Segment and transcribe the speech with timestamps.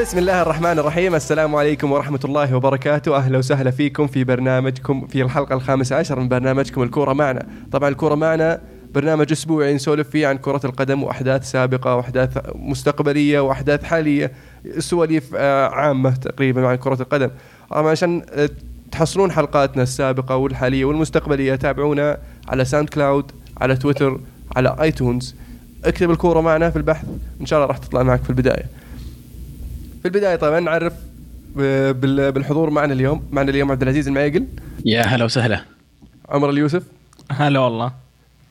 [0.00, 1.14] بسم الله الرحمن الرحيم.
[1.14, 3.16] السلام عليكم ورحمة الله وبركاته.
[3.16, 7.46] أهلا وسهلا فيكم في برنامجكم في الحلقة الخامسة عشر من برنامجكم الكورة معنا.
[7.72, 8.60] طبعا الكورة معنا
[8.94, 14.32] برنامج أسبوعي نسولف فيه عن كرة القدم وأحداث سابقة وأحداث مستقبلية وأحداث حالية
[14.78, 17.30] سواليف آه، عامة تقريبا عن كرة القدم.
[17.70, 18.50] عشان آه،
[18.92, 24.20] تحصلون حلقاتنا السابقة والحالية والمستقبلية تابعونا على ساوند كلاود على تويتر
[24.56, 25.34] على آيتونز.
[25.84, 27.04] اكتب الكورة معنا في البحث
[27.40, 28.77] إن شاء الله راح تطلع معك في البداية.
[30.02, 30.92] في البداية طبعا نعرف
[31.56, 34.46] بال- بالحضور معنا اليوم معنا اليوم عبد العزيز المعيقل.
[34.84, 35.60] يا هلا وسهلا.
[36.28, 36.82] عمر اليوسف.
[37.32, 37.92] هلا والله.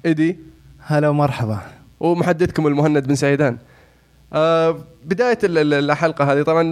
[0.06, 0.38] ايدي
[0.80, 1.60] هلا ومرحبا.
[2.00, 3.58] ومحدثكم المهند بن سعيدان
[4.34, 6.64] آه بداية ال- ال- الحلقة هذه طبعا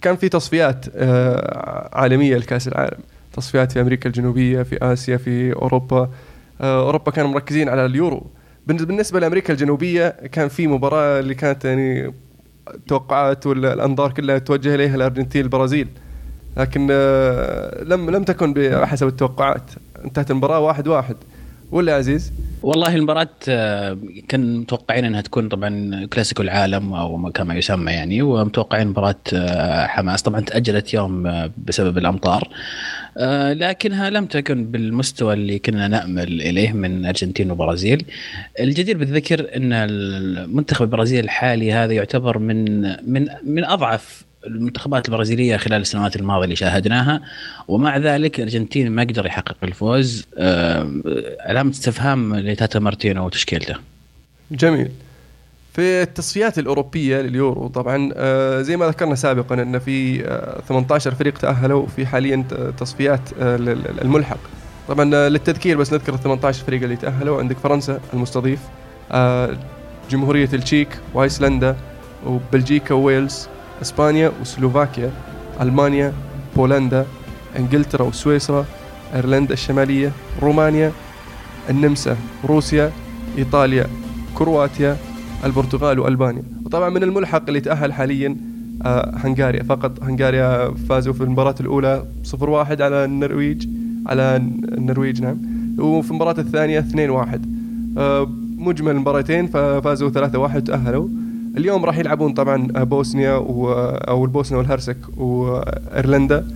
[0.00, 2.98] كان في تصفيات آه عالمية لكأس العالم.
[3.32, 6.10] تصفيات في أمريكا الجنوبية في آسيا في أوروبا.
[6.60, 8.26] آه أوروبا كانوا مركزين على اليورو.
[8.66, 12.12] بالنسبة لأمريكا الجنوبية كان في مباراة اللي كانت يعني
[12.74, 15.88] التوقعات والأنظار كلها توجه إليها الأرجنتين البرازيل.
[16.56, 19.70] لكن آه لم لم تكن بحسب التوقعات.
[20.04, 21.16] انتهت المباراة واحد واحد.
[21.72, 27.54] ولا عزيز؟ والله المباراة آه، كان متوقعين إنها تكون طبعا كلاسيكو العالم أو ما- كما
[27.54, 32.48] يسمى يعني ومتوقعين مباراة آه، حماس طبعا تأجلت يوم آه، بسبب الأمطار
[33.52, 38.04] لكنها لم تكن بالمستوى اللي كنا نأمل إليه من أرجنتين وبرازيل.
[38.60, 45.80] الجدير بالذكر إن المنتخب البرازيلي الحالي هذا يعتبر من من من أضعف المنتخبات البرازيلية خلال
[45.80, 47.20] السنوات الماضية اللي شاهدناها
[47.68, 50.90] ومع ذلك الأرجنتين ما قدر يحقق الفوز آه،
[51.40, 53.74] علامة استفهام لتاتا مارتينو وتشكيلته.
[54.50, 54.88] جميل.
[55.74, 61.38] في التصفيات الأوروبية لليورو طبعا آه، زي ما ذكرنا سابقا أن في آه، 18 فريق
[61.38, 62.44] تأهلوا في حاليا
[62.78, 63.56] تصفيات آه،
[64.02, 64.38] الملحق.
[64.88, 67.38] طبعا آه، للتذكير بس نذكر ال 18 فريق اللي تأهلوا.
[67.38, 68.60] عندك فرنسا المستضيف
[69.12, 69.56] آه،
[70.10, 71.76] جمهورية التشيك وأيسلندا
[72.26, 73.48] وبلجيكا وويلز.
[73.82, 75.10] إسبانيا وسلوفاكيا
[75.60, 76.12] ألمانيا
[76.56, 77.06] بولندا
[77.58, 78.64] إنجلترا وسويسرا
[79.14, 80.92] إيرلندا الشمالية رومانيا
[81.70, 82.92] النمسا روسيا
[83.38, 83.86] إيطاليا
[84.34, 84.96] كرواتيا
[85.44, 86.42] البرتغال وألبانيا.
[86.64, 88.36] وطبعا من الملحق اللي تأهل حاليا
[88.82, 89.62] آه هنغاريا.
[89.62, 92.04] فقط هنغاريا فازوا في المباراة الأولى
[92.34, 92.44] 0-1
[92.80, 93.68] على النرويج
[94.06, 94.36] على
[94.78, 95.36] النرويج نعم.
[95.78, 97.38] وفي المباراة الثانية 2-1
[97.98, 101.08] آه مجمل المباراتين ففازوا 3-1 وتاهلوا
[101.56, 103.70] اليوم راح يلعبون طبعا بوسنيا و
[104.08, 106.46] أو البوسنه والهرسك وإيرلندا.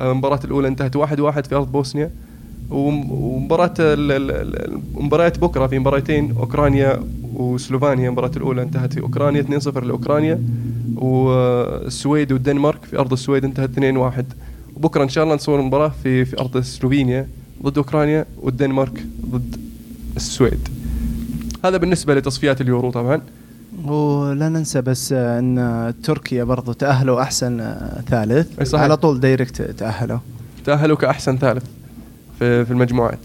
[0.00, 2.10] المباراة الأولى انتهت 1-1 في أرض بوسنيا.
[2.70, 7.00] وم- ومباراة المباريات بكرة في مباراتين أوكرانيا
[7.34, 8.06] وسلوفانيا.
[8.08, 10.40] المباراة الأولى انتهت في أوكرانيا 2-0 لأوكرانيا.
[10.96, 14.24] والسويد والدنمارك في أرض السويد انتهت 2-1
[14.76, 17.28] وبكرة إن شاء الله نصور مباراة في في أرض سلوفينيا
[17.62, 19.56] ضد أوكرانيا والدنمارك ضد
[20.16, 20.68] السويد.
[21.64, 23.20] هذا بالنسبة لتصفيات اليورو طبعا.
[23.84, 27.74] ولا ننسى بس إن تركيا برضو تأهلوا أحسن
[28.08, 28.62] ثالث.
[28.62, 28.82] صحيح.
[28.84, 30.18] على طول direct تأهلوا.
[30.64, 31.64] تأهلوا كأحسن ثالث
[32.38, 33.18] في في المجموعات.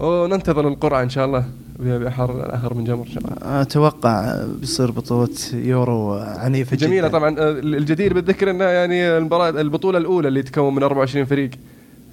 [0.00, 1.44] وننتظر القرعة إن شاء الله.
[1.78, 3.06] بحر الأخر من جمر.
[3.06, 7.18] ان شاء الله أتوقع بيصير بطولة يورو عنيفة جميلة جدا.
[7.18, 7.34] طبعا.
[7.38, 11.50] الجدير بالذكر إنها يعني المباراة البطولة الأولى اللي تكون من 24 فريق.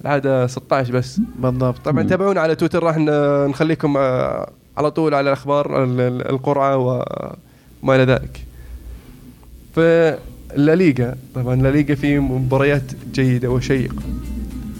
[0.02, 1.20] العادة 16 بس.
[1.38, 1.78] بالضبط.
[1.84, 6.76] طبعا تابعونا على تويتر راح ن- نخليكم آه، على طول على الأخبار ال- ال- القرعة
[6.76, 8.44] وما إلى ذلك.
[9.74, 10.18] في
[10.56, 12.82] الليغا طبعا الليغا في مباريات
[13.14, 13.94] جيدة وشيقة.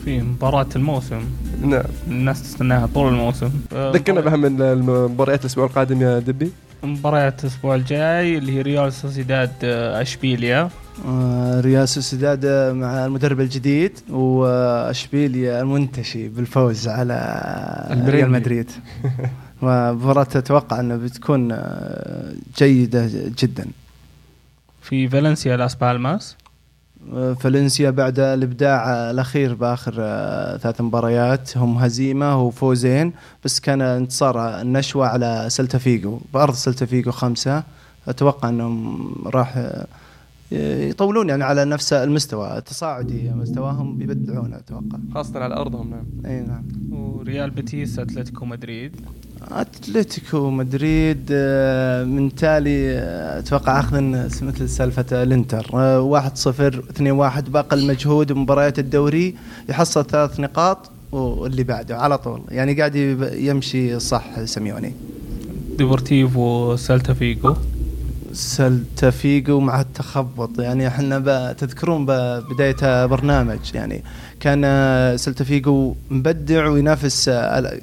[0.04, 1.20] في مباراة الموسم.
[1.62, 1.82] نعم.
[2.08, 3.50] الناس تستناها طول الموسم.
[3.72, 6.50] ذكرنا مباراة- بأهم المباريات الأسبوع القادم يا دبي.
[6.82, 10.68] مباريات الأسبوع الجاي اللي هي ريال سوسيداد آه، أشبيليا.
[11.08, 18.04] آه، ريال سوسيداد آه، مع المدرب الجديد وأشبيليا المنتشي بالفوز على.
[18.08, 18.70] ريال مدريد.
[19.64, 23.66] ومباراة أتوقع انها بتكون آه، جيدة جدا.
[24.82, 26.36] في فالنسيا لاس بالماس؟
[27.40, 31.58] فالنسيا بعد الإبداع الأخير بآخر آه، ثلاث مباريات.
[31.58, 33.12] هم هزيمة وفوزين
[33.44, 37.62] بس كان انتصار النشوة على سلتا فيجو بأرض سلتا فيجو خمسة.
[38.08, 39.86] أتوقع أنهم راح آه،
[40.52, 44.98] يطولون يعني على نفس المستوى التصاعدي مستواهم بيبدعون أتوقع.
[45.14, 46.04] خاصة على أرضهم نعم.
[46.26, 46.64] إي نعم.
[46.92, 48.92] وريال بيتيس أتلتيكو مدريد.
[49.42, 54.00] أتلتيكو مدريد آه، من تالي آه، أتوقع أخذ
[54.42, 55.70] مثل سالفة الإنتر.
[55.74, 59.34] آه، 1-0 2-1 باقي المجهود ومباريات الدوري
[59.68, 62.40] يحصل ثلاث نقاط واللي بعده على طول.
[62.48, 62.96] يعني قاعد
[63.34, 64.92] يمشي صح سيميوني.
[65.78, 67.54] ديبورتيفو سالتا فيجو.
[68.34, 70.58] سلتا فيجو مع التخبط.
[70.58, 72.06] يعني إحنا تذكرون
[72.40, 74.04] بداية برنامج يعني
[74.40, 74.62] كان
[75.16, 77.80] سلتا فيجو مبدع وينافس آه،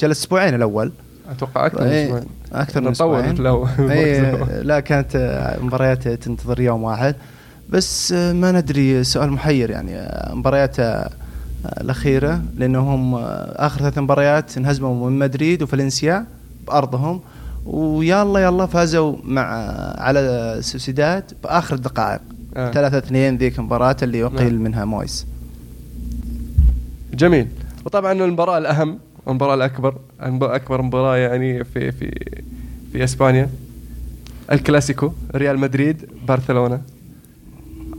[0.00, 0.92] جلس أسبوعين الأول.
[1.30, 2.26] أتوقع أكثر من إيه، أسبوعين.
[2.52, 3.34] أكثر من أسبوعين.
[3.34, 7.14] لو إيه، لا كانت آه، مباريات تنتظر يوم واحد.
[7.68, 10.76] بس آه، ما ندري سؤال محير يعني مباريات
[11.80, 16.26] الأخيرة لأنهم آه، آخر ثلاث مباريات انهزموا من مدريد وفالنسيا
[16.66, 17.20] بأرضهم.
[17.66, 22.20] ويلا يلا فازوا مع آه، على سوسيداد بآخر الدقائق
[22.56, 22.70] آه.
[22.72, 24.62] ثلاثة اثنين ذيك المباراة اللي أقيل نعم.
[24.62, 25.26] منها مويس.
[27.14, 27.48] جميل.
[27.84, 28.98] وطبعا المباراة الأهم
[29.28, 32.10] المباراة الأكبر أكبر مباراة يعني في في
[32.92, 33.48] في إسبانيا.
[34.52, 36.80] الكلاسيكو ريال مدريد برشلونه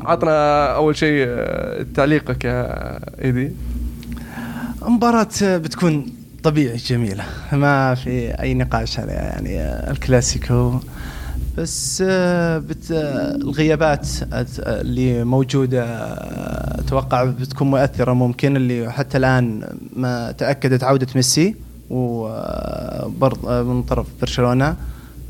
[0.02, 3.52] عطنا أول شيء آه، تعليقك يا إيدي.
[4.82, 6.06] مباراة بتكون
[6.44, 7.24] طبيعي جميلة
[7.54, 9.62] ما في أي نقاش عليها يعني
[9.92, 10.80] الكلاسيكو.
[11.58, 19.18] بس آه، بت آه، الغيابات أت- اللي موجودة آه، أتوقع بتكون مؤثرة ممكن اللي حتى
[19.18, 19.64] الآن
[19.96, 21.56] ما تأكدت عودة ميسي
[21.90, 24.76] وبرض من طرف برشلونة.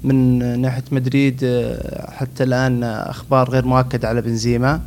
[0.03, 4.81] من ناحية مدريد آه، حتى الآن أخبار غير مؤكدة على بنزيما.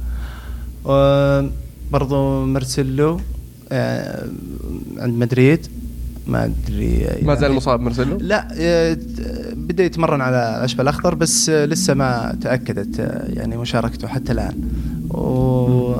[1.92, 3.20] برضو مارسيلو
[3.72, 4.26] آه،
[4.98, 5.66] عند مدريد.
[6.26, 8.96] ما أدري ما زال مصاب مرسلو؟ لا آه،
[9.54, 14.70] بدأ يتمرن على العشب الأخضر بس لسه ما تأكدت آه، يعني مشاركته حتى الآن.
[15.10, 15.94] و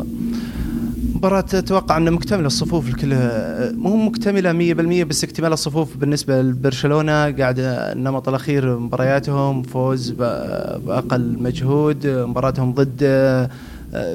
[1.15, 7.31] مباراة أتوقع انها مكتملة الصفوف الكل آه، مو مكتملة 100% بس اكتمال الصفوف بالنسبة لبرشلونة.
[7.31, 13.03] قاعد النمط الأخير مبارياتهم فوز بأقل مجهود مباراتهم ضد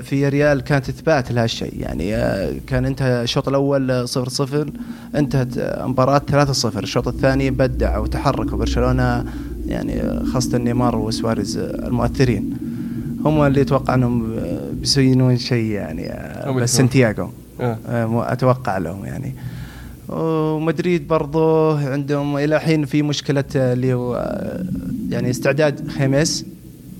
[0.02, 1.74] في ريال كانت اثبات لهالشيء.
[1.80, 4.72] يعني آه، كان انتهى الشوط الأول 0 0
[5.16, 9.26] انتهت آه، مباراة 3 0 الشوط الثاني بدع وتحرك وبرشلونة
[9.68, 12.58] يعني آه، خاصة نيمار وسواريز آه، المؤثرين.
[13.26, 17.30] هم اللي أتوقع أنهم آه، بيسوينون شيء يعني آه، بس سانتياغو
[17.60, 17.78] آه.
[17.88, 19.34] آه، أتوقع لهم يعني.
[20.10, 24.64] ومدريد برضو عندهم إلى الحين في مشكلة آه، اللي هو آه،
[25.10, 26.46] يعني استعداد خيميس.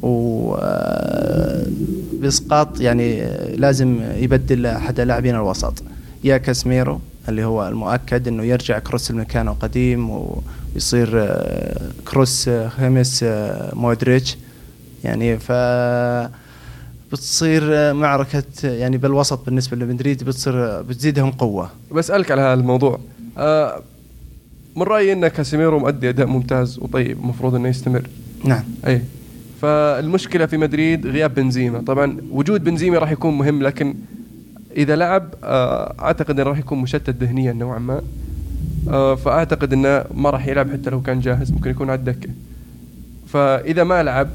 [0.02, 1.68] و آه،
[2.14, 3.22] باسقاط يعني
[3.56, 5.84] لازم يبدل أحد لاعبين الوسط.
[6.24, 7.00] يا كاسميرو
[7.30, 12.72] اللي هو المؤكد إنه يرجع كروس لمكانه قديم ويصير آه، كروس آه،
[13.24, 14.38] آه، مودريتش.
[15.04, 15.52] يعني ف
[17.12, 21.70] بتصير معركة يعني بالوسط بالنسبة لمدريد بتصير بتزيدهم قوة.
[21.92, 23.00] بسألك على هذا الموضوع
[23.38, 23.82] آه،
[24.76, 28.08] من رأيي إن كاسيميرو مؤدي أداء ممتاز وطيب المفروض إنه يستمر.
[28.44, 28.64] نعم.
[28.88, 29.02] أي.
[29.62, 31.80] فالمشكلة في مدريد غياب بنزيما.
[31.80, 33.96] طبعا وجود بنزيما راح يكون مهم لكن
[34.78, 38.02] إذا لعب آه، أعتقد إنه راح يكون مشتت ذهنيا نوعا ما.
[38.90, 42.30] آه، فأعتقد إنه ما راح يلعب حتى لو كان جاهز ممكن يكون على الدكة.
[43.28, 44.30] فإذا ما لعب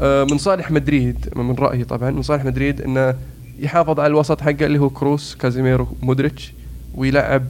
[0.00, 3.14] آه، من صالح مدريد من رأيي طبعا من صالح مدريد إنه
[3.58, 6.52] يحافظ على الوسط حقه اللي هو كروس كازيميرو مودريتش
[6.94, 7.42] ويلعب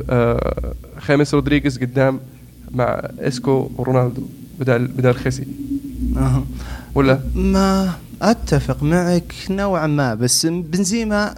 [0.99, 2.21] خامس رودريغيز قدام
[2.71, 4.23] مع إسكو ورونالدو
[4.61, 5.47] بدل بدل خيسي.
[6.17, 6.45] أها.
[6.95, 7.91] ولا ما
[8.23, 11.35] أتفق معك نوعا ما بس بنزيما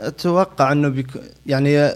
[0.00, 1.06] أتوقع إنه بيك
[1.46, 1.90] يعني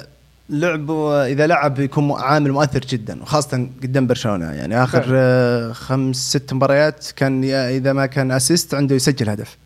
[0.51, 5.05] لعبه إذا لعب بيكون عامل مؤثر جدا وخاصة قدام برشلونة يعني آخر.
[5.15, 9.57] آه، خمس ست مباريات كان إذا ما كان assist عنده يسجل هدف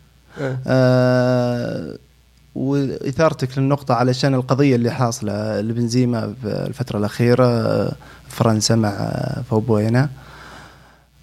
[0.41, 0.57] آه.
[0.67, 1.97] آه
[2.55, 7.91] وإثارتك للنقطة علشان القضية اللي حاصلة لبنزيما بالفترة الأخيرة آه،
[8.29, 9.11] فرنسا مع
[9.49, 10.09] فوبوينا مم،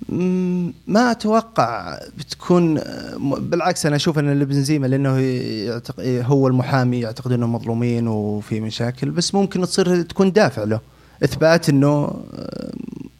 [0.09, 6.01] ما أتوقع بتكون آه، بالعكس أنا أشوف أن بنزيما لأنه يعتق...
[6.01, 10.81] هو المحامي يعتقد انه مظلومين وفي مشاكل بس ممكن تصير تكون دافع له.
[11.25, 12.71] إثبات أنه آه،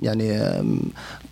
[0.03, 0.65] يعني آه،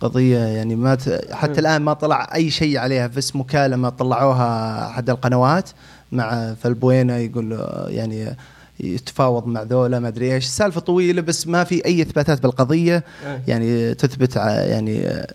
[0.01, 1.27] قضية يعني ما ت...
[1.31, 5.69] حتى الآن ما طلع أي شيء عليها بس مكالمه طلعوها أحد القنوات
[6.11, 8.35] مع فالبوينا يقول له يعني
[8.79, 10.45] يتفاوض مع ذولا ما أدري إيش.
[10.45, 13.03] سالفة طويلة بس ما في أي إثباتات بالقضية.
[13.25, 13.41] آه.
[13.47, 15.25] يعني تثبت يعني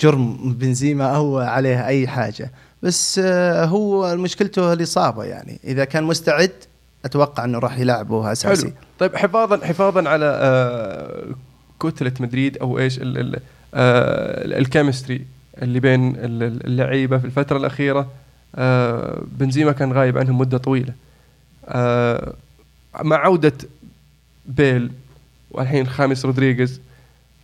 [0.00, 2.50] جرم بنزيما أو عليه أي حاجة.
[2.82, 5.60] بس آه، هو مشكلته الاصابه يعني.
[5.64, 6.50] إذا كان مستعد
[7.04, 8.62] أتوقع إنه راح يلعبه أساسي.
[8.66, 8.72] حلو.
[8.98, 11.24] طيب حفاظا حفاظا على آه،
[11.80, 13.40] كتلة مدريد أو إيش ال- ال-
[13.74, 15.26] آه، ال chemistry
[15.62, 18.10] اللي بين ال- ال- اللعيبة في الفترة الأخيرة.
[18.54, 20.92] آه، بنزيما كان غايب عنهم مدة طويلة.
[23.02, 23.52] مع عودة
[24.46, 24.90] بيل
[25.50, 26.80] والحين خامس رودريغيز.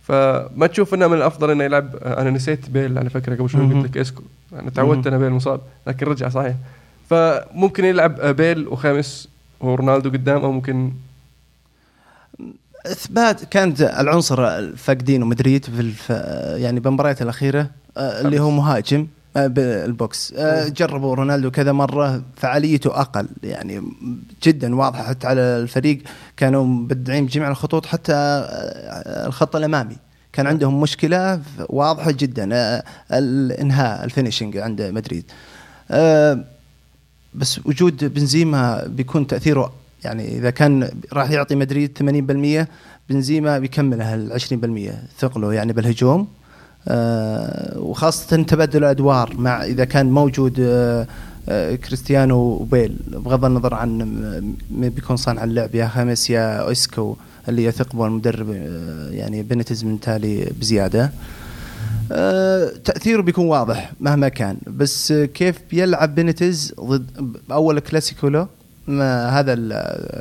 [0.03, 3.73] فما تشوف إنه من الأفضل إنه يلعب آه، أنا نسيت بيل على فكرة قبل شوي.
[3.73, 4.23] قلت لك إسكو.
[4.53, 5.07] أنا تعودت.
[5.07, 6.55] أنا بيل مصاب لكن رجع صحيح.
[7.09, 9.27] فممكن يلعب آه، بيل وخامس
[9.59, 10.91] ورونالدو قدام أو ممكن
[12.85, 16.09] إثبات كانت العنصر الفاقدينه مدريد في الف...
[16.59, 18.99] يعني بالمباريات الأخيرة آه، اللي هو مهاجم.
[18.99, 23.27] آه، بالبوكس آه، جربوا رونالدو كذا مرة فعاليته أقل.
[23.43, 23.81] يعني
[24.43, 25.99] جدا واضحة حتى على الفريق
[26.37, 29.95] كانوا مبدعين بجميع الخطوط حتى آه، الخط الأمامي.
[30.33, 32.83] كان عندهم مشكلة واضحة جدا آه،
[33.13, 35.23] الإنهاء ال finishing عند مدريد.
[35.91, 36.43] آه،
[37.33, 42.67] بس وجود بنزيما بيكون تأثيره يعني إذا كان راح يعطي مدريد 80%
[43.09, 46.19] بنزيما بيكمل هال 20% ثقله يعني بالهجوم.
[46.21, 46.38] آه،
[47.79, 51.07] وخاصة تبادل الأدوار مع إذا كان موجود آه،
[51.49, 56.80] آه، كريستيانو وبيل بغض النظر عن م- مين بيكون صانع اللعب يا خامس يا أو
[56.80, 57.15] إسكو
[57.49, 61.11] اللي يثق به المدرب آه، يعني بينيتز من تالي بزيادة.
[62.11, 67.05] آه، تأثيره بيكون واضح مهما كان بس آه، كيف بيلعب بنتز ضد
[67.51, 68.47] أول كلاسيكو له؟
[68.87, 69.73] ما هذا ال-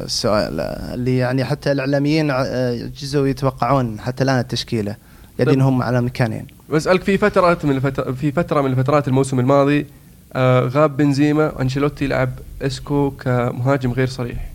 [0.05, 0.61] السؤال
[0.95, 4.97] اللي يعني حتى الإعلاميين آه، جزوا يتوقعون حتى الآن التشكيلة
[5.39, 6.47] قاعدين هم على مكانين.
[6.73, 8.13] بسألك في فترة من الفتر...
[8.13, 9.87] في فترة من الفترات الموسم الماضي
[10.33, 12.31] آه غاب بنزيما وأنشيلوتي لعب
[12.63, 14.51] إسكو كمهاجم غير صريح.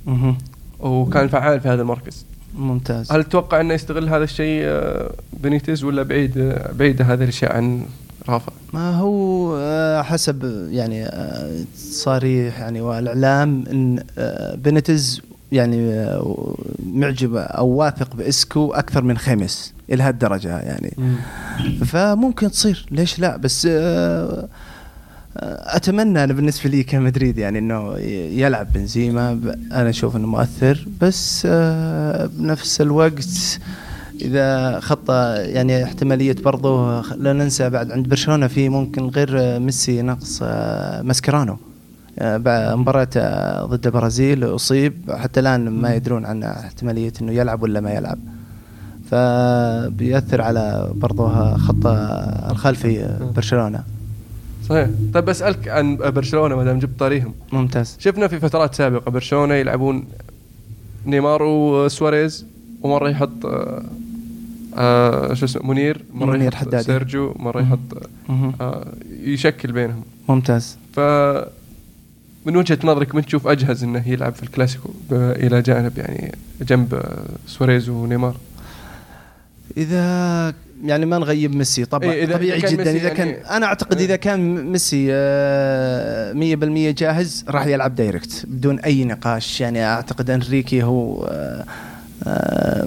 [0.79, 2.25] وكان فعال في هذا المركز.
[2.57, 3.11] ممتاز.
[3.11, 7.85] هل تتوقع أنه يستغل هذا الشيء آه بنيتز ولا بعيد آه بعيدة هذه الأشياء عن
[8.29, 11.09] رافا؟ ما هو حسب يعني
[11.77, 14.03] صريح يعني والإعلام إن
[14.55, 16.07] بنتز يعني
[16.93, 20.93] معجب أو واثق بإسكو أكثر من خمس إلى هالدرجه يعني
[21.85, 24.47] فممكن تصير ليش لا؟ بس آه،
[25.37, 27.97] آه، أتمنى أنا بالنسبة لي كمدريد يعني إنه
[28.39, 29.31] يلعب بنزيما.
[29.71, 33.59] أنا أشوف إنه مؤثر بس آه، بنفس الوقت
[34.21, 40.01] إذا خطه يعني احتمالية برضو خ- لا ننسى بعد عند برشلونة في ممكن غير ميسي
[40.01, 41.57] نقص آه، ماسكرانو.
[42.21, 44.93] مباراة ضد البرازيل أصيب.
[45.11, 48.17] حتى الآن ما يدرون عن احتمالية أنه يلعب ولا ما يلعب.
[49.13, 51.27] فبيأثر على برضو
[51.57, 51.85] خط
[52.51, 53.83] الخلفي آه، برشلونة.
[54.69, 54.87] صحيح.
[55.13, 57.33] طيب بسألك عن برشلونة ما دام جبت طاريهم.
[57.51, 57.95] ممتاز.
[57.99, 60.05] شفنا في فترات سابقة برشلونة يلعبون
[61.05, 62.45] نيمار وسواريز
[62.81, 63.83] ومرة يحط آه
[64.77, 66.83] آه شو اسمه منير مرة منير يحط حدادي.
[66.83, 67.61] سيرجيو مرة.
[67.61, 67.79] يحط
[68.29, 68.53] مهم.
[68.61, 68.87] آه
[69.23, 70.03] يشكل بينهم.
[70.29, 70.77] ممتاز.
[70.93, 70.99] ف
[72.45, 77.23] من وجهة نظرك من تشوف أجهز أنه يلعب في الكلاسيكو إلى جانب يعني جنب آه،
[77.47, 78.35] سواريز ونيمار؟
[79.77, 80.53] إذا
[80.83, 83.97] يعني ما نغيب ميسي طبعا إيه، إذا- طبيعي إذا جدا إذا كان يعني- أنا أعتقد
[83.97, 84.05] إيه.
[84.05, 90.83] إذا كان ميسي آه، 100% جاهز راح يلعب direct بدون أي نقاش يعني أعتقد إنريكي
[90.83, 91.65] هو آه، آه،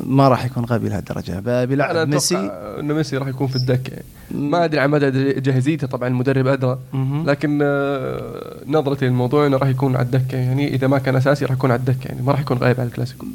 [0.07, 2.37] ما راح يكون غبي لهالدرجه بيلعب ميسي.
[2.81, 4.05] أنه ميسي راح يكون في الدكة يعني.
[4.31, 6.79] ما أدري عن مدى جاهزيته طبعا المدرب أدرى.
[6.93, 7.31] مهم.
[7.31, 10.37] لكن آه، نظرتي للموضوع إنه راح يكون على الدكة.
[10.37, 12.09] يعني إذا ما كان أساسي راح يكون على الدكة.
[12.09, 13.27] يعني ما راح يكون غايب على الكلاسيكو.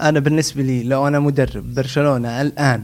[0.00, 2.82] أنا بالنسبة لي لو أنا مدرب برشلونة الآن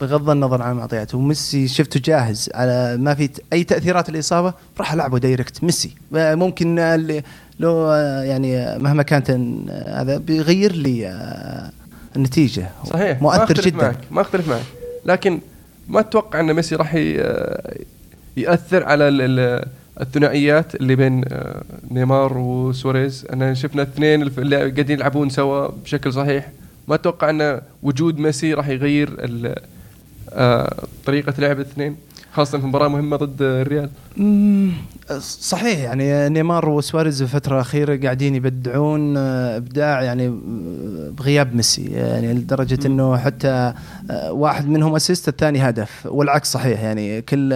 [0.00, 5.18] بغض النظر عن معطياته وميسي شفته جاهز على ما في أي تأثيرات الإصابة راح ألعبه
[5.18, 5.94] دايركت ميسي.
[6.12, 7.22] ممكن اللي-
[7.62, 11.70] لو آه، يعني مهما كانت ال- هذا بيغير لي آه،
[12.16, 12.68] النتيجة.
[12.86, 13.76] صحيح ما مؤثر أختلف جدا.
[13.76, 14.62] معك ما أختلف معك.
[15.06, 15.40] لكن
[15.88, 17.74] ما أتوقع إن ميسي راح آه،
[18.36, 19.64] يأثر على ال- ال-
[20.00, 23.26] الثنائيات اللي بين آه، نيمار وسواريز.
[23.32, 26.48] انا شفنا الاثنين اللي قاعدين يلعبون سوا بشكل صحيح.
[26.88, 29.10] ما أتوقع إن وجود ميسي راح يغير
[30.32, 30.74] آه،
[31.06, 31.96] طريقة لعب الاثنين.
[32.32, 33.90] خاصة في مباراة مهمة ضد الريال.
[35.20, 41.84] صحيح يعني نيمار وسواريز في الفترة الأخيرة قاعدين يبدعون آه، إبداع يعني آه، بغياب ميسي.
[41.84, 43.74] يعني لدرجة أنه حتى
[44.10, 46.06] آه، واحد منهم assist الثاني هدف.
[46.06, 47.52] والعكس صحيح يعني كل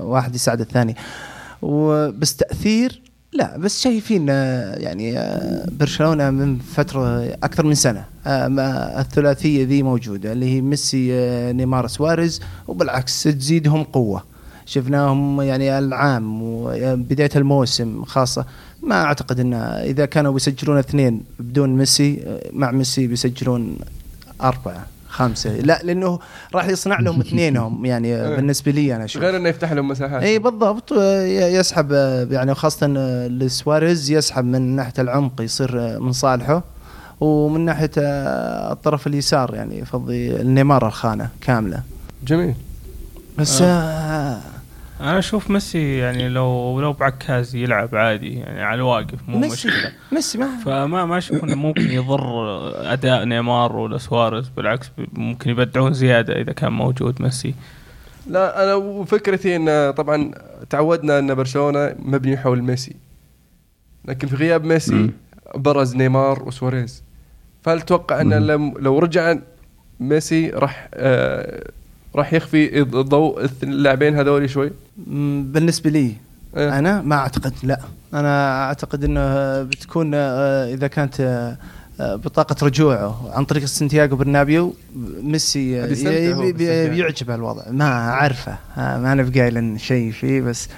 [0.00, 0.96] واحد يساعد الثاني.
[1.62, 3.05] وبس تأثير
[3.36, 9.64] لا بس شايفين آه، يعني آه، برشلونة من فترة أكثر من سنة آه، ما الثلاثية
[9.64, 11.12] ذي موجودة اللي هي ميسي
[11.52, 14.22] نيمار سواريز وبالعكس تزيدهم قوة.
[14.66, 18.44] شفناهم يعني العام وبداية الموسم خاصة.
[18.82, 23.76] ما أعتقد أن إذا كانوا بيسجلون اثنين بدون ميسي مع ميسي بيسجلون
[24.42, 24.86] أربعة.
[25.16, 25.50] خمسة.
[25.50, 26.18] لا لأنه
[26.54, 30.22] راح يصنع لهم اثنينهم يعني آه، بالنسبة لي أنا أشوف غير إنه يفتح لهم مساحات.
[30.22, 30.92] اي بالضبط.
[30.92, 36.62] آه، يسحب آه، يعني خاصة آه، لسواريز يسحب من ناحية العمق يصير آه، من صالحه
[37.20, 41.82] ومن ناحية آه، الطرف اليسار يعني يفضي النيمار الخانة كاملة.
[42.26, 42.54] جميل.
[43.38, 44.40] بس آه.
[45.00, 49.92] أنا أشوف ميسي يعني لو لو بعكاز يلعب عادي يعني على الواقف مو ميسي مشكلة.
[50.12, 52.22] ميسي ما فما ما أشوف إنه ممكن يضر
[52.92, 57.54] أداء نيمار ولا سواريز بالعكس ممكن يبدعون زيادة إذا كان موجود ميسي.
[58.26, 60.30] لا أنا وفكرتي إن طبعا
[60.70, 62.96] تعودنا إن برشلونة مبني حول ميسي.
[64.04, 65.12] لكن في غياب ميسي مم.
[65.54, 67.02] برز نيمار وسواريز.
[67.62, 68.46] فهل تتوقع إن
[68.78, 69.36] لو رجع
[70.00, 71.70] ميسي راح آه
[72.16, 74.70] راح يخفي ضوء اللاعبين هذول شوي؟
[75.42, 76.12] بالنسبة لي
[76.56, 76.78] إيه.
[76.78, 77.80] أنا ما أعتقد لا.
[78.14, 81.56] أنا أعتقد إنه بتكون آه، إذا كانت آه،
[82.00, 84.74] آه، بطاقة رجوعه عن طريق سانتياغو برنابيو
[85.22, 85.86] ميسي.
[86.88, 87.62] بيعجبه الوضع.
[87.70, 88.58] ما أعرفه.
[88.76, 90.68] ما أنا بقايل شيء فيه بس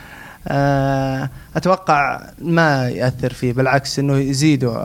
[1.57, 3.53] أتوقع ما يأثر فيه.
[3.53, 4.77] بالعكس إنه يزيده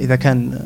[0.00, 0.60] إذا كان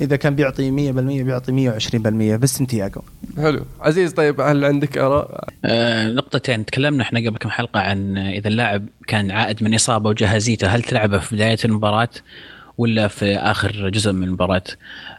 [0.00, 1.96] إذا كان بيعطي 100% بيعطي 120%
[2.36, 3.02] بس سانتياغو
[3.36, 3.64] حلو.
[3.80, 6.64] عزيز طيب هل عندك آراء؟ آه، نقطتين.
[6.64, 11.18] تكلمنا إحنا قبل كم حلقة عن إذا اللاعب كان عائد من إصابة وجاهزيته هل تلعبه
[11.18, 12.08] في بداية المباراة
[12.78, 14.62] ولا في آخر جزء من المباراة؟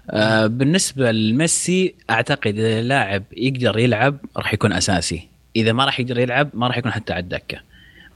[0.10, 6.20] آه، بالنسبة لميسي أعتقد إذا اللاعب يقدر يلعب راح يكون أساسي، إذا ما راح يقدر
[6.20, 7.58] يلعب ما راح يكون حتى على الدكة.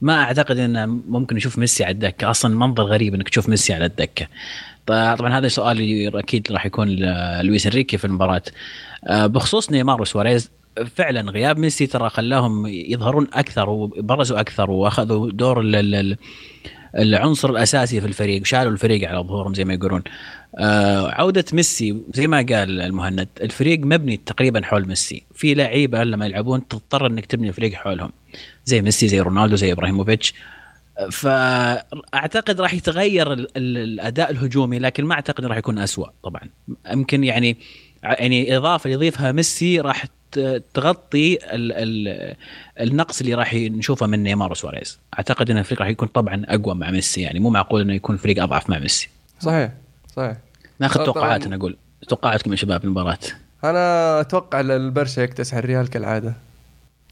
[0.02, 3.86] ما أعتقد انه ممكن نشوف ميسي على الدكة، أصلا منظر غريب إنك تشوف ميسي على
[3.86, 4.28] الدكة.
[4.88, 6.90] طبعا هذا سؤال أكيد راح يكون
[7.42, 8.42] لويس إنريكي في المباراة.
[9.08, 10.52] آه، بخصوص نيمار وسواريز
[10.96, 16.18] فعلا غياب ميسي ترى خلاهم يظهرون أكثر وبرزوا أكثر وأخذوا دور ال- ال- ال-
[16.98, 20.04] العنصر الأساسي في الفريق شالوا الفريق على ظهورهم زي ما يقولون
[20.60, 26.26] آه عودة ميسي زي ما قال المهند الفريق مبني تقريبا حول ميسي في لعيبة لما
[26.26, 28.12] يلعبون تضطر إنك تبني الفريق حولهم
[28.66, 30.34] زي ميسي زي رونالدو زي إبراهيموفيتش.
[31.12, 36.42] فاعتقد راح يتغير ال- ال- الأداء الهجومي لكن ما أعتقد راح يكون أسوأ طبعا.
[36.92, 37.58] يمكن يعني
[38.04, 40.06] يعني إضافة يضيفها ميسي راح
[40.74, 42.36] تغطي ال ال
[42.80, 45.00] النقص اللي راح نشوفه من نيمار وسواريز.
[45.18, 47.22] أعتقد إن الفريق راح يكون طبعا أقوى مع ميسي.
[47.22, 49.10] يعني مو معقول إنه يكون فريق أضعف مع ميسي.
[49.40, 49.72] صحيح
[50.16, 50.38] صحيح.
[50.80, 51.06] ناخذ طبعاً.
[51.06, 53.18] توقعات أنا أقول توقعاتكم يا شباب المباراة.
[53.64, 56.34] أنا أتوقع البرشا يكتسح الريال كالعادة.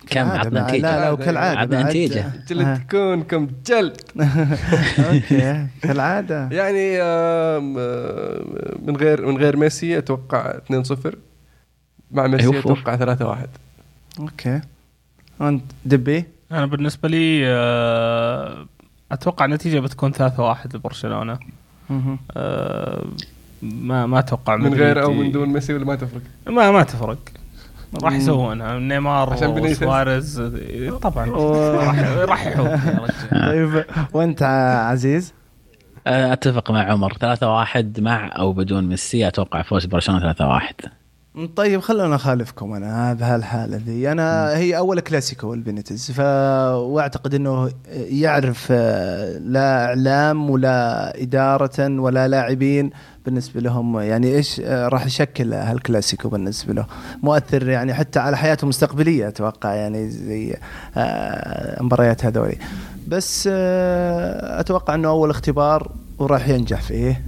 [0.10, 0.82] كم عطنا نتيجة.
[0.82, 1.14] لا لا عادة.
[1.14, 1.92] وكالعادة عطنا.
[2.50, 2.76] جل آه.
[2.78, 4.02] تكون كم جلد.
[5.12, 6.50] أوكي كالعادة.
[6.52, 6.98] يعني
[8.88, 11.16] من غير من غير ميسي أتوقع 2-0
[12.12, 12.88] مع ميسي أوف، أوف.
[12.90, 13.48] أتوقع 3-1
[14.20, 14.62] أوكي.
[15.42, 18.66] أنت دبي؟ أنا بالنسبة لي آه،
[19.12, 21.40] أتوقع النتيجة بتكون 3-1 لبرشلونة.
[22.38, 23.06] آه،
[23.62, 27.18] ما ما أتوقع من غير أو من دون ميسي ولا ما تفرق؟ ما ما تفرق.
[28.04, 29.34] راح يسوونها نيمار.
[29.34, 30.42] وسواريز
[31.02, 31.30] طبعا.
[32.26, 34.44] راح رجال طيب وانت
[34.90, 35.34] عزيز؟
[36.08, 37.14] آه، أتفق مع عمر.
[37.14, 39.28] 3-1 مع أو بدون ميسي.
[39.28, 40.90] أتوقع فوز برشلونة 3-1
[41.56, 44.12] طيب خلونا اخالفكم أنا بهالحاله ذي.
[44.12, 46.20] أنا هي أول كلاسيكو لبينيتز ف
[46.74, 52.90] وأعتقد إنه يعرف آه، لا إعلام ولا إدارة ولا لاعبين
[53.28, 56.86] بالنسبة لهم يعني إيش آه، راح يشكل هالكلاسيكو بالنسبة له؟
[57.24, 60.58] مؤثر يعني حتى على حياته المستقبلية أتوقع يعني زي
[60.98, 62.58] آه، مباريات هذولي.
[63.08, 67.24] بس آه، أتوقع إنه أول اختبار وراح ينجح فيه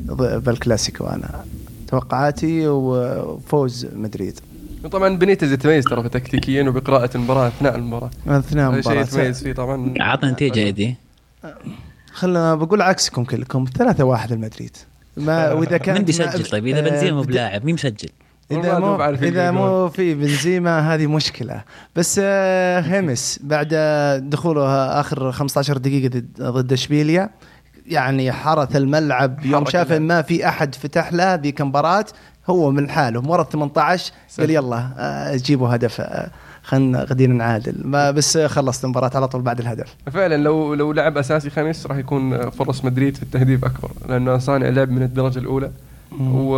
[0.45, 1.45] بالكلاسيكو أنا.
[1.87, 4.39] توقعاتي وفوز مدريد.
[4.91, 8.09] طبعا بنيتز يتميز ترى في تكتيكيا وبقراءة المباراة أثناء المباراة.
[8.27, 9.01] أثناء هذا شيء المباراة.
[9.01, 9.93] يتميز فيه طبعا.
[9.99, 10.95] عطنا نتيجة ايدي
[12.11, 14.77] خلنا بقول عكسكم كلكم 3 1 المدريد
[15.19, 18.09] ما وإذا كان من بيسجل طيب إذا بنزيما مو بلاعب مين مسجل؟
[18.51, 21.61] إذا مو إذا مو في بنزيما هذه مشكلة.
[21.95, 24.65] بس آه، هيمس بعد آه، دخوله
[24.99, 27.29] آخر 15 دقيقة ضد- ضد إشبيليا
[27.87, 29.45] يعني حرث الملعب.
[29.45, 29.91] يوم شاف.
[29.91, 32.05] ما في أحد فتح له ذيك المباراه
[32.49, 33.19] هو من حاله.
[33.29, 36.01] ورا ال 18 قال يلا آه، جيبوا هدف.
[36.69, 37.75] خلنا غاديين نعادل.
[37.83, 39.95] ما بس خلصت المباراة على طول بعد الهدف.
[40.11, 44.69] فعلا لو لو لعب أساسي خميس راح يكون فرص مدريد في التهديف أكبر لأنه صانع
[44.69, 45.71] لعب من الدرجة الأولى.
[46.21, 46.53] و...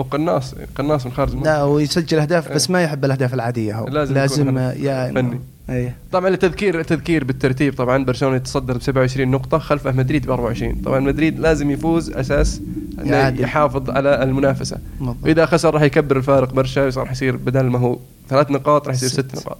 [0.00, 1.34] وقناص قناص من خارج.
[1.34, 3.86] لا ويسجل أهداف بس ما يحب الأهداف العادية هو.
[3.86, 5.40] لازم لازم, يا فني.
[5.70, 5.96] إيه.
[6.12, 11.00] طبعا التذكير التذكير بالترتيب طبعا برشلونة يتصدر ب 27 نقطة خلفه مدريد ب 24 طبعا
[11.00, 12.60] مدريد لازم يفوز أساس
[13.04, 13.40] إنه.
[13.40, 14.78] يحافظ على المنافسة.
[15.22, 19.08] واذا خسر راح يكبر الفارق برشا صار يصير بدل ما هو ثلاث نقاط راح يصير
[19.08, 19.36] ست.
[19.36, 19.58] نقاط.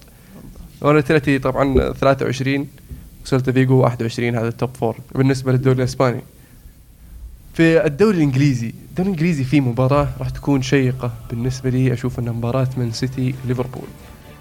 [0.81, 2.67] وأتلتي طبعا 23
[3.25, 6.21] وسلتا فيجو 21 هذا ال top four بالنسبة للدوري الإسباني.
[7.55, 12.69] في الدوري الإنجليزي الدوري الإنجليزي فيه مباراة راح تكون شيقة بالنسبة لي أشوف إنها مباراة
[12.77, 13.89] من سيتي ليفربول.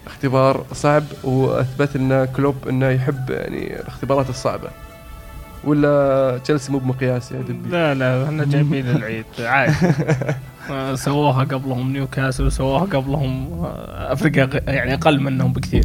[0.06, 4.68] اختبار صعب وأثبت لنا كلوب إنه يحب يعني الاختبارات الصعبة.
[5.64, 9.74] ولا تشيلسي مو بمقياس يا دبي لا لا إحنا جايبين العيد عادي.
[10.94, 15.84] سووها قبلهم نيوكاسل وسووها قبلهم آه، أفريقيا يعني أقل منهم بكثير.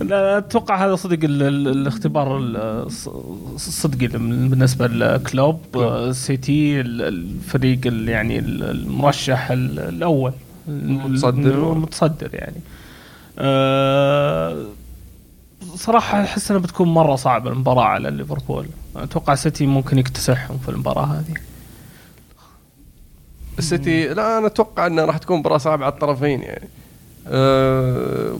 [0.00, 3.08] لا أتوقع هذا صدق ال- ال- الاختبار ال- الص-
[3.54, 10.32] الصدقي بالنسبة لكلوب آه، سيتي ال- الفريق ال- يعني ال- المرشح ال- الأول.
[10.68, 11.72] المتصدر.
[11.72, 12.60] المتصدر يعني.
[13.38, 14.56] أه
[15.74, 18.66] صراحة أحس أنها بتكون مرة صعبة المباراة على ليفربول.
[18.96, 21.34] أتوقع سيتي ممكن يكتسحهم في المباراة هذه.
[23.58, 26.68] السيتي لا أنا أتوقع إنها راح تكون مباراة صعبة على الطرفين يعني.
[27.28, 28.36] آه،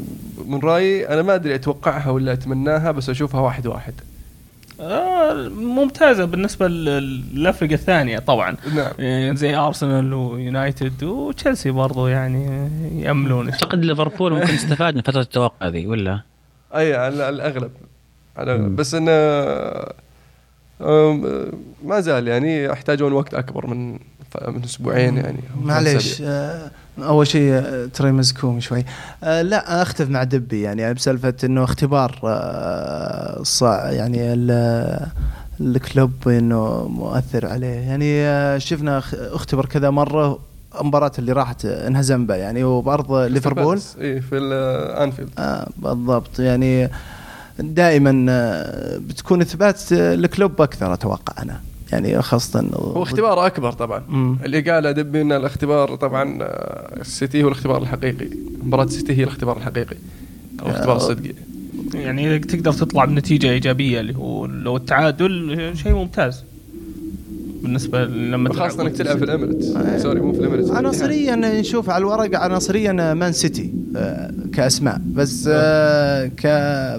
[0.46, 3.94] من رأيي أنا ما أدري أتوقعها ولا أتمناها بس أشوفها واحد واحد.
[4.80, 8.56] آه، ممتازة بالنسبة لل- للافرقه الثانية طبعا.
[8.74, 8.92] نعم.
[8.98, 12.70] يعني زي أرسنال ويونايتد وتشيلسي برضو يعني
[13.02, 16.20] ياملون أعتقد ليفربول ممكن استفاد من فترة التوقع ذي ولا؟
[16.74, 17.70] أي على الأغلب.
[18.36, 18.76] على مم.
[18.76, 19.10] بس انه
[21.84, 23.98] ما زال يعني يحتاجون وقت أكبر من
[24.48, 26.22] من أسبوعين يعني معليش.
[26.22, 28.84] آه، أول شيء آه، ترى مزكوم شوي.
[29.24, 35.06] آه، لا أختلف مع دبي يعني بسالفة إنه اختبار آه، صعب يعني ال-
[35.60, 37.66] الكلوب إنه مؤثر عليه.
[37.66, 40.38] يعني شفنا اخ- اختبر كذا مرة
[40.80, 43.80] المباراة اللي راحت انهزم بها يعني وبارض ليفربول.
[44.00, 46.38] اي في الانفيلد آه بالضبط.
[46.38, 46.90] يعني
[47.58, 48.10] دائما
[48.98, 51.60] بتكون إثبات الكلوب أكثر أتوقع أنا.
[51.92, 54.02] يعني خاصة هو اختبار أكبر طبعا.
[54.08, 54.38] مم.
[54.44, 58.28] اللي قاله دبي إن الاختبار طبعا آه، السيتي هو الاختبار الحقيقي.
[58.62, 59.96] مباراة السيتي هي الاختبار الحقيقي.
[60.60, 60.96] أو الاختبار آه.
[60.96, 61.32] الصدقي
[61.94, 66.44] يعني إذا تقدر تطلع بنتيجة إيجابية اللي هو لو التعادل شيء ممتاز.
[67.62, 69.66] بالنسبة لما خاصة إنك تلعب في الاميريتس
[70.02, 75.00] sorry مو في الاميريتس عناصريا نشوف على الورق عناصريا مان سيتي آه، كأسماء.
[75.12, 76.46] بس آه، ك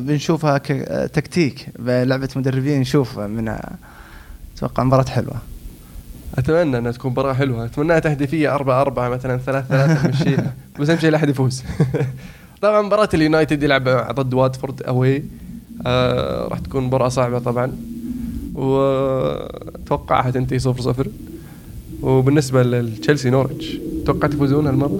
[0.01, 3.77] بنشوفها كتكتيك لعبة مدربين نشوف منها.
[4.57, 5.35] أتوقع مباراة حلوة.
[6.37, 7.65] أتمنى أنها تكون مباراة حلوة.
[7.65, 11.63] اتمناها تهديفية 4 4 مثلا 3 3 نمشيها بس أهم شيء لا أحد يفوز.
[12.61, 15.23] طبعا مباراة اليونايتد يلعب ضد واتفورد أوي.
[15.87, 17.71] آه راح تكون مباراة صعبة طبعا.
[18.55, 21.07] وأتوقع حتنتهي 0 0
[22.01, 24.99] وبالنسبة لتشيلسي نورتش توقعت يفوزون هالمرة؟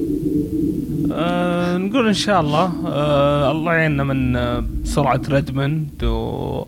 [1.12, 2.72] آه نقول إن شاء الله.
[2.88, 6.04] آه الله يعيننا من آه سرعة ريدموند.
[6.04, 6.68] وعندك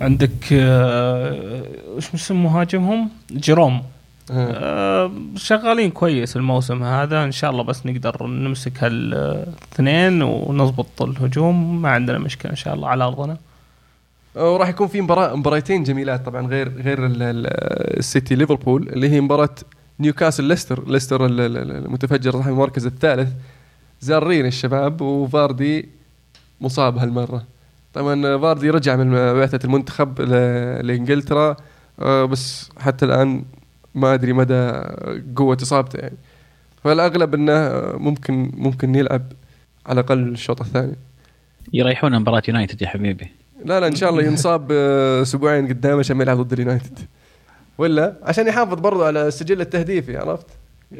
[0.00, 1.62] آه
[1.96, 3.82] وش اسم مهاجمهم؟ جيروم.
[4.30, 4.52] آه.
[4.52, 7.24] آه شغالين كويس الموسم هذا.
[7.24, 11.82] إن شاء الله بس نقدر نمسك هالاثنين ونضبط الهجوم.
[11.82, 13.36] ما عندنا مشكلة إن شاء الله على أرضنا.
[14.36, 17.46] وراح يكون في مباراة مباراتين جميلات طبعا غير غير ال- ال-
[17.98, 19.54] السيتي ليفربول اللي هي مباراة
[20.00, 20.88] نيوكاسل ليستر.
[20.90, 23.28] ليستر ال- ال- ال- المتفجر صاحب المركز الثالث.
[24.00, 25.88] زارين الشباب وفاردي
[26.60, 27.42] مصاب هالمرة.
[27.96, 30.20] طبعا فاردي رجع من بعثة المنتخب
[30.82, 31.56] لإنجلترا
[32.00, 33.44] آه، بس حتى الآن
[33.94, 34.72] ما أدري مدى
[35.36, 36.16] قوة إصابته يعني.
[36.84, 39.22] فالأغلب إنه ممكن ممكن يلعب
[39.86, 40.96] على الأقل الشوط الثاني.
[41.72, 43.28] يريحون مباراة يونايتد يا حبيبي.
[43.64, 46.98] لا لا إن شاء الله ينصاب آه، أسبوعين قدام عشان ما يلعب ضد اليونايتد.
[47.78, 50.46] ولا؟ عشان يحافظ برضو على السجل التهديفي عرفت؟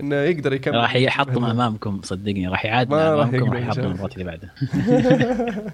[0.00, 0.74] إنه يقدر يكمل.
[0.74, 2.48] راح يحطم أمامكم صدقني.
[2.48, 3.80] راح يعادل أمامكم راح يحطم.
[3.80, 4.50] المباراة اللي بعدها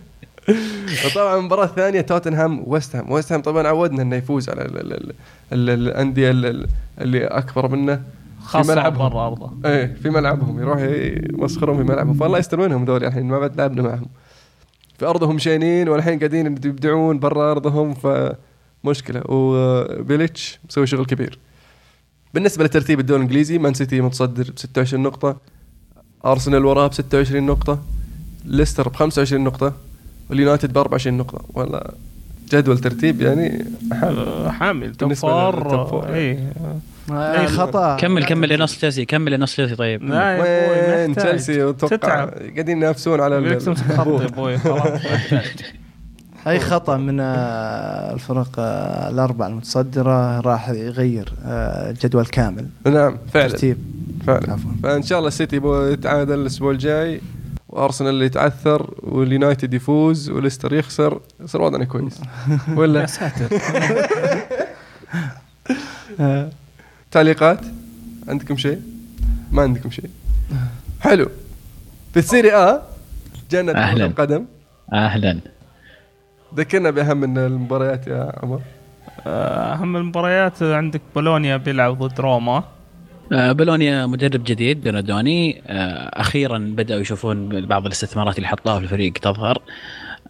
[1.07, 3.11] وطبعا المباراه الثانية توتنهام ويست هام.
[3.13, 5.13] ويست هام طبعا عودنا إنه يفوز على ال- ال- ال-
[5.53, 6.67] ال- الأندية ال- ال-
[7.01, 7.97] اللي أكبر منه.
[7.97, 9.09] في خاصه ملعبهم.
[9.09, 9.53] برا أرضه.
[9.65, 10.61] إيه في ملعبهم.
[10.61, 10.79] يروح
[11.33, 12.15] يمسخرون في ملعبهم.
[12.15, 14.07] فالله يستر منهم ذول الحين ما بعد لعبنا معهم.
[14.99, 21.39] في أرضهم شينين والحين قاعدين يبدعون برا أرضهم فمشكله وبيليتش مسوي شغل كبير.
[22.35, 25.37] بالنسبة لترتيب الدوري الإنجليزي مان سيتي متصدر ب 26 نقطة
[26.27, 27.79] أرسنال وراه ب 26 نقطة
[28.45, 29.73] ليستر ب 25 نقطة
[30.33, 31.45] واليونايتد ب 24 نقطة.
[31.55, 31.81] والله
[32.53, 34.23] جدول ترتيب يعني حلو.
[34.23, 34.95] آه، حامي.
[34.95, 35.57] four.
[35.57, 36.15] لل top four.
[36.15, 36.39] أي
[37.11, 37.97] اي خطأ.
[37.97, 41.15] كمل كمل لنص تشيلسي كمل لنص تشيلسي طيب وين.
[41.17, 45.01] تشيلسي أتوقع قاعدين ينافسون على ال- يكتم خط يا أبوي خلاص.
[46.47, 52.67] أي خطأ من آه، الفرق آه، الاربع المتصدرة راح يغير آه، الجدول كامل.
[52.87, 53.49] نعم فعلا.
[53.49, 53.77] ترتيب.
[54.27, 54.53] فعلا.
[54.53, 54.71] عفوا.
[54.83, 57.21] فإن شاء الله السيتي يتعادل الأسبوع الجاي.
[57.73, 61.21] وأرسنال اللي يتعثر واليونايتد يفوز وليستر يخسر.
[61.41, 62.21] يصير وضعنا كويس.
[62.77, 63.59] ولا؟ يا ساتر.
[67.11, 67.61] تعليقات؟
[68.29, 68.81] عندكم شيء؟
[69.53, 70.11] ما عندكم شيء.
[71.01, 71.29] حلو.
[72.13, 72.83] في السيري آ
[73.51, 74.07] جنة كرة أهلاً.
[74.07, 74.45] القدم.
[74.93, 75.39] أهلا.
[76.57, 78.61] ذكرنا بأهم من المباريات يا عمر.
[79.27, 82.65] آه، أهم المباريات عندك بولونيا بيلعب ضد روما.
[83.33, 89.13] آه، بولونيا مدرب جديد بيرودوني آه، أخيرا بدأوا يشوفون بعض الاستثمارات اللي حطوها في الفريق
[89.13, 89.63] تظهر.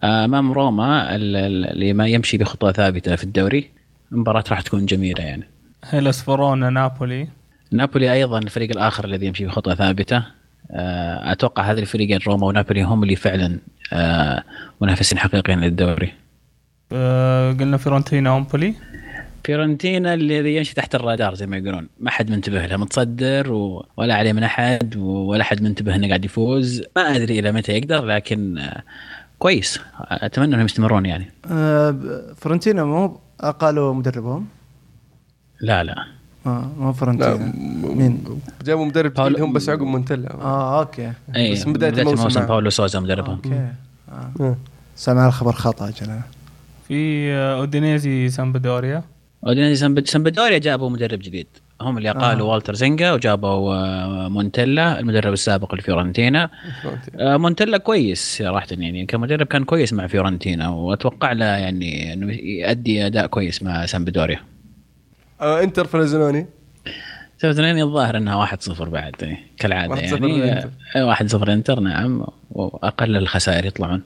[0.03, 3.69] آه، أمام روما ال- ال- اللي ما يمشي بخطوة ثابتة في الدوري
[4.11, 5.43] المباراة راح تكون جميلة يعني.
[5.89, 7.27] هيلاس فيرونا نابولي.
[7.71, 10.23] نابولي أيضا الفريق الآخر الذي يمشي بخطوة ثابتة.
[11.31, 13.59] أتوقع هذه الفريقين روما ونابولي هم اللي فعلا
[14.81, 16.13] منافسين حقيقيين للدوري.
[17.59, 18.73] قلنا فيرونتينا أمبولي.
[19.43, 21.87] فيورنتينا الذي يمشي تحت الرادار زي ما يقولون.
[21.99, 23.85] ما حد منتبه له متصدر و...
[23.97, 26.83] ولا عليه من أحد ولا حد منتبه إنه قاعد يفوز.
[26.95, 28.83] ما أدري إلى متى يقدر لكن آه،
[29.39, 29.79] كويس.
[30.01, 31.25] أتمنى إنهم يستمرون يعني.
[31.49, 33.19] ب- فيورنتينا مو
[33.59, 34.45] قالوا مدربهم؟
[35.61, 35.95] لا لا.
[36.45, 38.23] آه مو لا فيورنتينا م- مين؟
[38.65, 41.11] جابوا مدرب باولو- جديد هم بس عقب مونتلا آه أوكي.
[41.35, 42.45] اي بس من بداية الموسم.
[42.45, 43.35] باولو سوزا مدربهم.
[43.35, 43.53] أوكي.
[44.11, 44.31] آه.
[44.39, 44.57] آه.
[44.95, 46.19] سمع الخبر خطأ جل
[46.87, 49.03] في آه، أودينيزي سامبدوريا
[49.47, 51.47] اودينيزي سامب- سامبدوريا جابوا مدرب جديد.
[51.81, 52.51] هم اللي قالوا آه.
[52.53, 56.49] والتر زينجا وجابوا آه، مونتيلا المدرب السابق لفيورنتينا.
[57.19, 63.05] آه، مونتيلا كويس صراحة يعني كمدرب كان كويس مع فيورنتينا وأتوقع له يعني إنه يؤدي
[63.05, 64.39] أداء كويس مع سامبدوريا.
[65.41, 66.45] آه إنتر فروزينوني
[67.37, 70.69] سامبدوريا الظاهر إنها 1-0 بعد إيه، كالعادة 1-0 يعني للإنتر.
[70.95, 74.01] آه، 1-0 إنتر نعم وأقل الخسائر يطلعون.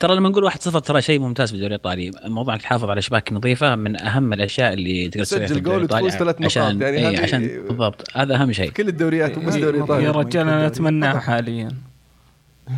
[0.00, 3.32] ترى لما نقول 1-0 ترى شيء ممتاز في الدوري الإيطالي، الموضوع انك تحافظ على شباك
[3.32, 6.06] نظيفة من أهم الأشياء اللي تقدر تسويها في تسجل الدوري جول الإيطالي.
[6.06, 8.16] وتفوز ثلاث نقاط، عشان يعني إيه عشان بالضبط.
[8.16, 8.70] هذا أهم شيء.
[8.70, 11.68] كل الدوريات مو بس دوري يا ايطالي رجال أنا اتمناه حاليا.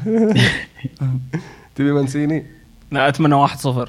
[1.77, 2.47] تبي مانسيني؟
[2.93, 3.49] لا أتمنى 1-0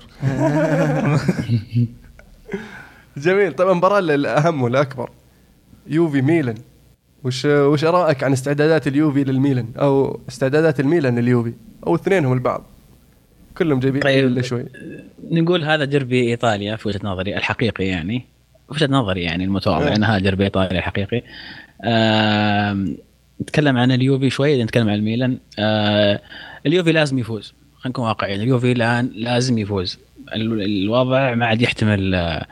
[3.17, 3.53] جميل.
[3.53, 5.09] طيب المباراة الأهم والأكبر
[5.87, 6.55] يوفي ميلان.
[7.23, 11.53] وش وش ارائك عن استعدادات اليوفي للميلان؟ أو استعدادات الميلان لليوفي؟
[11.87, 12.63] أو اثنينهم البعض.
[13.57, 14.25] كلهم جايبين طيب.
[14.25, 14.65] إلا شوي.
[15.31, 18.25] نقول هذا ديربي إيطاليا في وجهة نظري الحقيقي يعني.
[18.69, 19.95] وجهة نظري يعني المتواضع إيه.
[19.95, 21.21] ان هذا ديربي إيطاليا الحقيقي.
[23.41, 25.37] نتكلم عن اليوفي شوي نتكلم عن الميلان.
[25.59, 26.21] آه،
[26.65, 28.41] اليوفي لازم يفوز خلينا نكون واقعيين.
[28.41, 29.99] اليوفي الآن لازم يفوز.
[30.35, 32.45] ال- الوضع ما عاد يحتمل آه،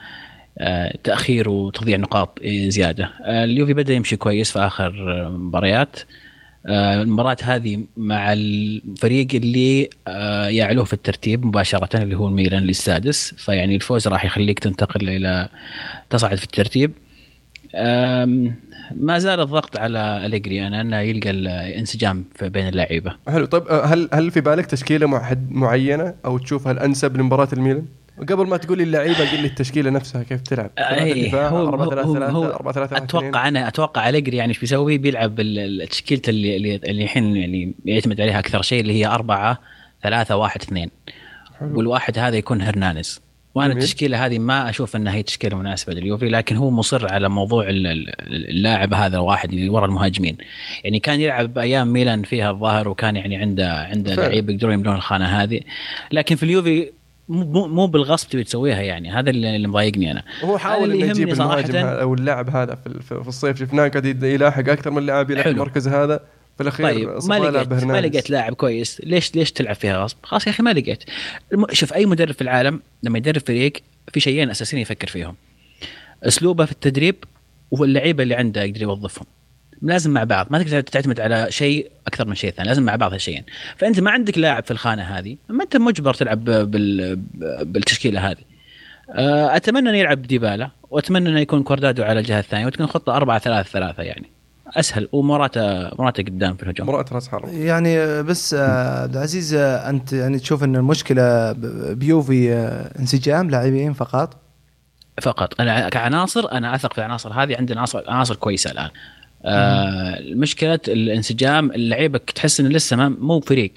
[0.58, 3.10] آه، تأخير وتضييع نقاط زيادة.
[3.24, 4.92] آه، اليوفي بدأ يمشي كويس في آخر
[5.30, 6.00] مباريات.
[6.00, 6.25] آه،
[6.70, 13.76] المباراة هذه مع الفريق اللي آه، يعلوه في الترتيب مباشرة اللي هو الميلان السادس فيعني
[13.76, 15.50] الفوز راح يخليك تنتقل إلى
[16.10, 16.92] تصعد في الترتيب.
[18.96, 20.68] ما زال الضغط على أليجري.
[20.68, 23.16] أنا أنه يلقى الانسجام بين اللعيبة.
[23.28, 23.46] حلو.
[23.46, 27.86] طيب آه، هل هل في بالك تشكيلة معينة أو تشوفها الانسب لمباراة الميلان؟
[28.30, 30.70] قبل ما تقول لي اللعيبة قل لي التشكيلة نفسها كيف تلعب؟
[31.28, 34.50] دفاع هو 4 3 هو 3 هو 4 3 3 أتوقع أنا أتوقع أليجري يعني
[34.50, 35.36] إيش بيسوي؟ بيلعب
[35.90, 39.60] تشكيلة اللي اللي الحين يعني يعتمد عليها أكثر شيء اللي هي أربعة
[40.04, 40.90] ثلاثة واحد اثنين.
[41.62, 43.22] والواحد هذا يكون هرنانز
[43.56, 43.84] وأنا جميل.
[43.84, 47.88] التشكيلة هذه ما أشوف إنها هي تشكيلة مناسبة لليوفي لكن هو مصر على موضوع ال-
[47.88, 50.38] ال- اللاعب هذا الواحد اللي ورا المهاجمين.
[50.84, 54.16] يعني كان يلعب أيام ميلان فيها الظاهر وكان يعني عنده عنده.
[54.16, 55.60] لعيبه يقدرون يملون الخانة هذه.
[56.12, 56.92] لكن في اليوفي
[57.30, 59.12] مو مو- بالغصب تبي تسويها يعني.
[59.12, 60.24] هذا اللي مضايقني أنا.
[60.44, 63.60] هو حاول إنه يجيب المهاجم أو اللاعب هذا في الصيف.
[63.60, 65.48] شفناه قاعد يلاحق أكثر من لاعب يلعب.
[65.48, 66.20] المركز هذا.
[66.58, 68.02] في الأخير طيب ما لقيت ما.
[68.02, 69.02] لقيت لاعب كويس.
[69.04, 71.04] ليش ليش تلعب فيها غصب؟ خلاص يا أخي ما لقيت.
[71.72, 73.74] شوف أي مدرب في العالم لما يدرب فريق
[74.14, 75.36] في شيئين أساسيين يفكر فيهم.
[76.24, 77.16] أسلوبه في التدريب
[77.72, 79.26] واللعيبة اللي عنده يقدر يوظفهم.
[79.82, 83.14] لازم مع بعض ما تقدر تعتمد على شيء أكثر من شيء ثاني لازم مع بعض
[83.14, 83.44] هالشيئين.
[83.78, 87.16] فأنت ما عندك لاعب في الخانة هذه ما أنت مجبر تلعب بال
[87.66, 88.42] بالتشكيلة هذه.
[89.10, 93.40] آه، أتمنى انه يلعب ديبالا وأتمنى انه يكون كوردادو على الجهة الثانية وتكون خطة 4
[93.40, 94.36] 3 3 يعني.
[94.68, 95.62] أسهل ومراته
[96.00, 96.88] مراته قدام في الهجوم.
[96.88, 101.52] مرأة راس حرب يعني بس آه، عبد العزيز آه، أنت يعني تشوف إن المشكلة
[101.94, 102.54] بيوفي
[103.00, 104.38] انسجام لاعبين فقط؟
[105.22, 105.62] فقط.
[105.62, 108.90] أنا كعناصر أنا أثق في العناصر هذه عندنا عناصر عناصر كويسة الآن.
[109.46, 113.74] آه مشكله الانسجام اللعيبة تحس إنه لسه ما مو فريق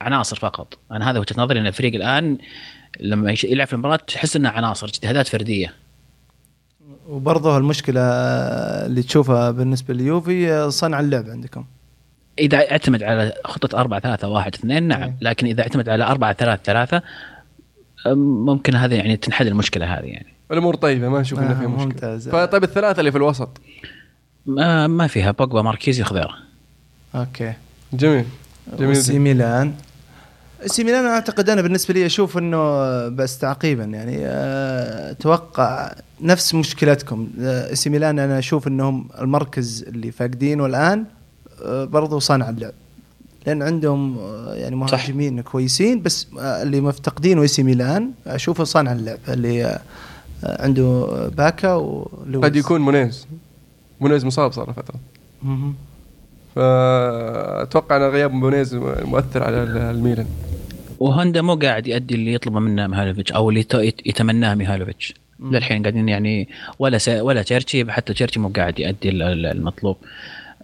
[0.00, 0.78] عناصر فقط.
[0.92, 2.38] أنا هذا وجهة نظري إن الفريق الآن
[3.00, 5.74] لما يلعب في المباراة تحس انها عناصر اجتهادات فردية.
[7.08, 11.64] وبرضه المشكلة آه، اللي تشوفها بالنسبة ليوفي آه، صنع اللعب عندكم.
[12.38, 15.02] إذا اعتمد على خطة 4 3 1 2 نعم.
[15.02, 15.14] أي.
[15.20, 17.02] لكن إذا اعتمد على 4 3 3
[18.16, 20.34] ممكن هذا يعني تنحل المشكلة هذه يعني.
[20.52, 21.84] الأمور طيبة ما أشوف إنه آه، في مشكلة.
[21.84, 22.28] ممتاز.
[22.28, 23.60] فطيب الثلاثة اللي في الوسط؟
[24.46, 25.30] ما, ما فيها.
[25.30, 26.34] بوجبا ماركيزي خضيرة.
[27.14, 27.52] أوكي.
[27.92, 28.24] جميل.
[28.78, 28.96] جميل.
[28.96, 29.74] سي ميلان.
[30.66, 32.58] سي ميلان أعتقد أنا بالنسبة لي أشوف إنه
[33.08, 37.28] بس تعقيبا يعني آه، أتوقع نفس مشكلتكم.
[37.40, 41.04] آه، سي ميلان أنا أشوف إنهم المركز اللي فاقدينه الان
[41.64, 42.72] آه، برضو صانع اللعب.
[43.46, 44.18] لأن عندهم
[44.52, 48.10] يعني مهاجمين كويسين بس اللي مفتقدينه سي ميلان.
[48.26, 49.78] أشوفه صانع اللعب اللي
[50.42, 52.44] عنده باكا ولويز.
[52.44, 53.26] قد يكون منيز
[54.00, 55.00] منيز مصاب صار له فتره.
[56.56, 60.26] فأتوقع إن غياب منيز مؤثر على الميلان.
[60.98, 65.54] وهوندا مو قاعد يؤدي اللي يطلبه منه ميهالوفيتش أو اللي يت- يتمناه ميهالوفيتش مم.
[65.54, 67.08] للحين قاعدين يعني ولا س...
[67.08, 69.96] ولا تشيرشي حتى تشيرشي مو قاعد يؤدي ال- ال- المطلوب.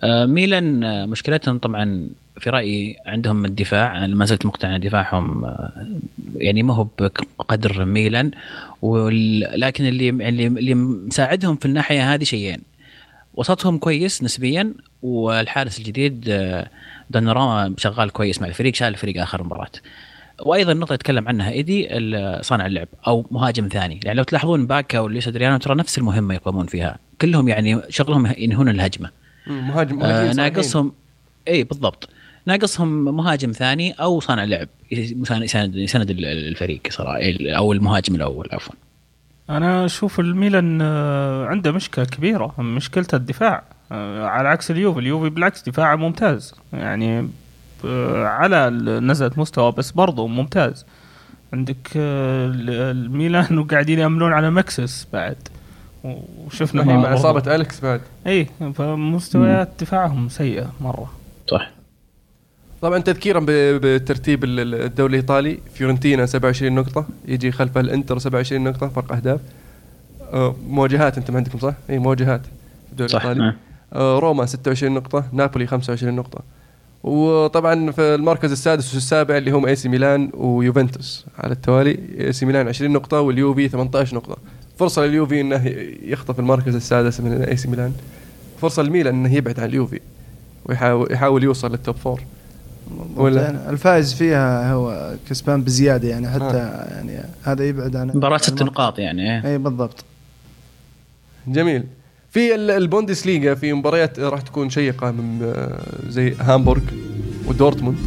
[0.03, 2.09] آه، ميلان آه، مشكلتهم طبعا
[2.40, 5.87] في رأيي عندهم الدفاع أنا ما زلت مقتنع إن دفاعهم آه،
[6.37, 6.87] يعني ما هو
[7.38, 8.31] بقدر ميلان.
[8.83, 9.40] وال...
[9.61, 12.59] لكن اللي اللي اللي مساعدهم في الناحية هذه شيئين.
[13.37, 16.70] وسطهم كويس نسبيا والحارس الجديد آه،
[17.11, 19.70] دوناروما شغال كويس مع الفريق شال الفريق آخر مباراه
[20.40, 21.88] وأيضا نقطة يتكلم عنها إيدي
[22.42, 24.01] صانع اللعب أو مهاجم ثاني.
[24.05, 26.99] يعني لو تلاحظون باكا وليس ادريانو ترى نفس المهمة يقومون فيها.
[27.20, 29.11] كلهم يعني شغلهم ينهون الهجمة.
[29.46, 30.33] مهاجم آه.
[30.33, 30.92] ناقصهم
[31.49, 32.09] اي بالضبط.
[32.46, 34.68] ناقصهم مهاجم ثاني أو صانع لعب.
[34.90, 38.75] يساند يساند يساند الفريق صراحة أو المهاجم الأول عفوا.
[39.51, 43.63] أنا أشوف الميلان آه، عنده مشكلة كبيرة مشكلته الدفاع.
[43.93, 46.55] آه، على عكس اليوفي اليوفي بالعكس دفاعه ممتاز.
[46.73, 47.29] يعني
[47.85, 50.87] آه، على نزلت مستوى بس برضه ممتاز.
[51.53, 55.37] عندك ال- الميلان وقاعدين يعملون على مكسيس بعد.
[56.05, 57.15] وشفنا هي مع.
[57.15, 58.01] إصابة أليكس بعد.
[58.27, 61.13] اي فمستويات دفاعهم سيئة مرة.
[61.51, 61.71] صح.
[62.83, 68.89] طبعا تذكيرا بترتيب ال- ال- الدوري الإيطالي فيورنتينا 27 نقطة يجي خلفها الإنتر 27 نقطة
[68.89, 69.41] فرق أهداف.
[70.33, 72.41] آه، مواجهات أنتم عندكم صح؟ إي مواجهات
[72.87, 73.45] في الدوري الإيطالي.
[73.49, 73.55] آه.
[73.93, 76.41] آه، روما 26 نقطة نابولي 25 نقطة.
[77.05, 81.27] وطبعا في المركز السادس والسابع اللي هم إي سي ميلان ويوفنتوس.
[81.39, 84.37] على التوالي إي سي ميلان 20 نقطة واليوفي 18 نقطة.
[84.79, 85.62] فرصة لليوفي إنه
[86.03, 87.93] يخطف المركز السادس من إي سي ميلان.
[88.61, 90.01] فرصة لميلان إنه يبعد عن اليوفي
[90.65, 92.21] ويحاول يحاول يوصل لل top four
[93.16, 96.57] ولا؟ يعني الفائز فيها هو كسبان بزيادة يعني حتى
[96.90, 99.53] يعني هذا يبعد عن مباراة ست نقاط يعني إيه.
[99.53, 100.05] اي بالضبط.
[101.46, 101.85] جميل.
[102.31, 106.83] في ال- البوندس ليغا في مباريات راح تكون شيقة من آه، زي هامبورغ
[107.46, 107.99] ودورتموند؟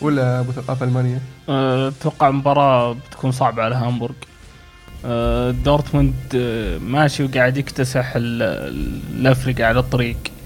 [0.00, 4.14] ولا أبو ثقافة ألمانية؟ آه، أتوقع مباراة بتكون صعبة على هامبورغ.
[5.04, 8.42] آه، دورتموند آه، ماشي وقاعد يكتسح ال-
[9.20, 10.16] الفرق اللي على الطريق.
[10.16, 10.39] آه،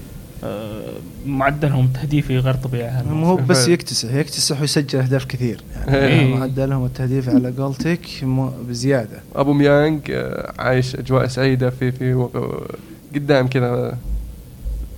[1.25, 3.67] معدلهم تهديفي غير طبيعي هذا مو هو بس.
[3.67, 5.61] يكتسح يكتسح ويسجل أهداف كثير.
[5.87, 6.35] يعني إيه.
[6.35, 9.19] معدلهم التهديف على جولتك مو- بزيادة.
[9.35, 12.27] أوباميانج آه، عايش أجواء سعيدة في في
[13.15, 13.97] قدام كذا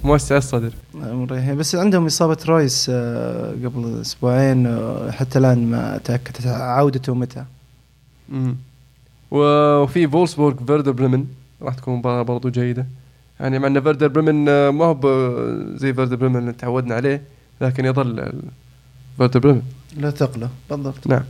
[0.04, 0.72] موسع الصدر.
[1.58, 7.44] بس عندهم إصابة رويس آه، قبل أسبوعين آه، حتى الآن ما تاكدت عودته متى.
[9.32, 11.26] وفي فولسبورغ فيردر بريمن
[11.62, 12.86] راح تكون مباراة برضو جيدة.
[13.39, 15.00] يعني مع إن فيردر بريمن آه، ما هو
[15.76, 17.21] زي فيردر بريمن اللي تعودنا عليه
[17.62, 18.32] لكن يظل
[19.17, 19.62] فيردر بريمن.
[19.97, 21.08] لا تقله بالضبط.
[21.08, 21.23] نعم.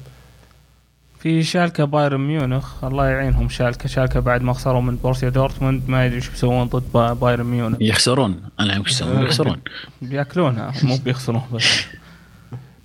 [1.20, 3.90] في شالكة بايرن ميونخ الله يعينهم شالكة.
[3.90, 7.78] شالكة بعد ما خسروا من بورسيا دورتموند ما يدري إيش بيسوون ضد با- بايرن ميونخ.
[7.82, 9.58] يخسرون أنا وش يسوون يخسرون.
[10.02, 11.42] بيأكلونها مو بيخسرون.
[11.54, 11.64] بس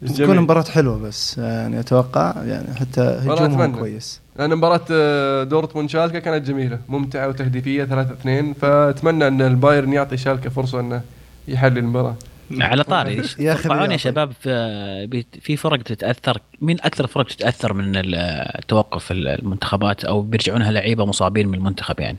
[0.08, 3.78] تكون مباراة حلوة بس يعني أتوقع يعني حتى هجومهم أتمنى.
[3.78, 4.20] كويس.
[4.38, 10.16] لأن مباراة آه، دورتموند شالكة كانت جميلة ممتعة وتهديفية 3 2 فأتمنى أن البايرن يعطي
[10.16, 11.00] شالكة فرصة أنه
[11.48, 12.16] يحل المباراة.
[12.60, 13.56] على طاري يا
[13.90, 13.96] يا.
[13.96, 20.22] شباب في بيت- في فرق تتأثر؟ مين أكثر فرق تتأثر من ال- توقف المنتخبات؟ أو
[20.22, 22.18] بيرجعونها لعيبة مصابين من المنتخب يعني؟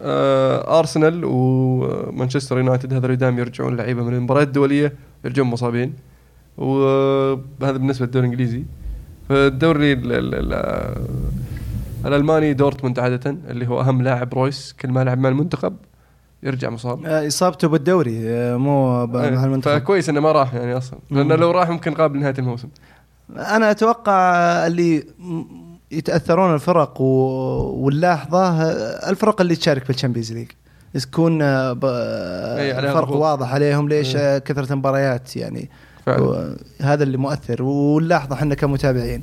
[0.00, 4.92] آه، أرسنال ومانشستر يونايتد هذول دائما يرجعون لعيبة من المباريات الدولية
[5.24, 5.92] يرجعون مصابين.
[6.58, 8.64] وهذا بالنسبة للدوري الإنجليزي.
[9.28, 11.06] فالدوري ال- ال- ال-
[12.06, 15.76] الألماني دورتموند عادة اللي هو أهم لاعب رويس كل ما لعب مع المنتخب
[16.42, 17.06] يرجع مصاب.
[17.06, 21.50] آه، إصابته بالدوري آه، مو مع المنتخب فكويس إنه ما راح يعني أصلا لأنه لو
[21.50, 22.68] راح ممكن قابل نهاية الموسم.
[23.36, 24.12] أنا أتوقع
[24.66, 25.04] اللي
[25.92, 27.04] يتأثرون الفرق و...
[27.84, 28.62] ونلاحظه
[29.10, 30.48] الفرق اللي تشارك بال Champions League.
[30.94, 31.84] تكون آه، ب...
[31.84, 33.10] أي، عليها فرق.
[33.12, 34.38] واضح عليهم ليش إيه.
[34.38, 35.70] كثرة المباريات يعني
[36.06, 36.56] فعلا.
[36.80, 37.62] هذا اللي مؤثر.
[37.62, 39.22] ونلاحظه إحنا كمتابعين.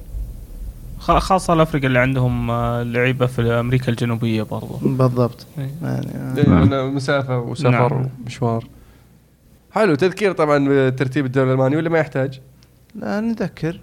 [0.99, 4.77] خ- خاصة الأفريقيا اللي عندهم آه، لعيبة في أمريكا الجنوبية برضو.
[4.81, 5.45] بالضبط.
[5.57, 5.69] إيه.
[5.83, 8.09] يعني إيه، آه، لأنه مسافة وسفر نعم.
[8.23, 8.65] ومشوار.
[9.71, 12.39] حلو تذكير طبعا بترتيب الدوري الألماني ولا ما يحتاج؟
[12.95, 13.79] لا نذكر.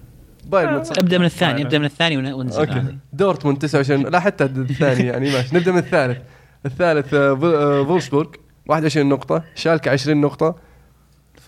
[0.51, 1.01] بايرن متصدر.
[1.01, 1.61] أبدأ من الثاني.
[1.61, 2.71] أبدأ من الثاني ون- وننزل أوكي.
[2.71, 2.95] هذه.
[3.13, 6.17] دورتموند 29 لا حتى الثاني يعني ماشي نبدأ من الثالث.
[6.65, 8.27] الثالث آه، آه، فولسبورغ
[8.67, 9.43] 21 نقطة.
[9.55, 10.55] شالكة 20 نقطة.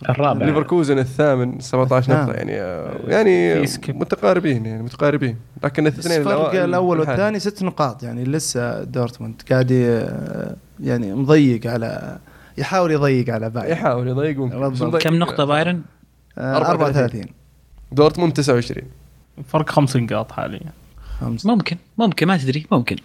[0.10, 2.36] الرابع ليفركوزن الثامن 17 نقطة نعم.
[2.36, 3.66] يعني آه، يعني.
[3.88, 7.00] متقاربين يعني متقاربين لكن الاثنين فرق الأوائل الأول.
[7.00, 10.08] والثاني ست نقاط يعني لسه دورتموند قاعد ي-
[10.88, 12.18] يعني مضيق على
[12.58, 14.98] يحاول يضيق على بايرن يحاول يضيق ممكن.
[15.00, 15.82] كم نقطة بايرن؟
[16.38, 16.72] آه، 34.
[17.12, 17.26] 34
[17.92, 18.84] دورتموند 29
[19.48, 20.72] فرق خمس نقاط حاليا
[21.22, 22.96] خمس ممكن ممكن ما تدري ممكن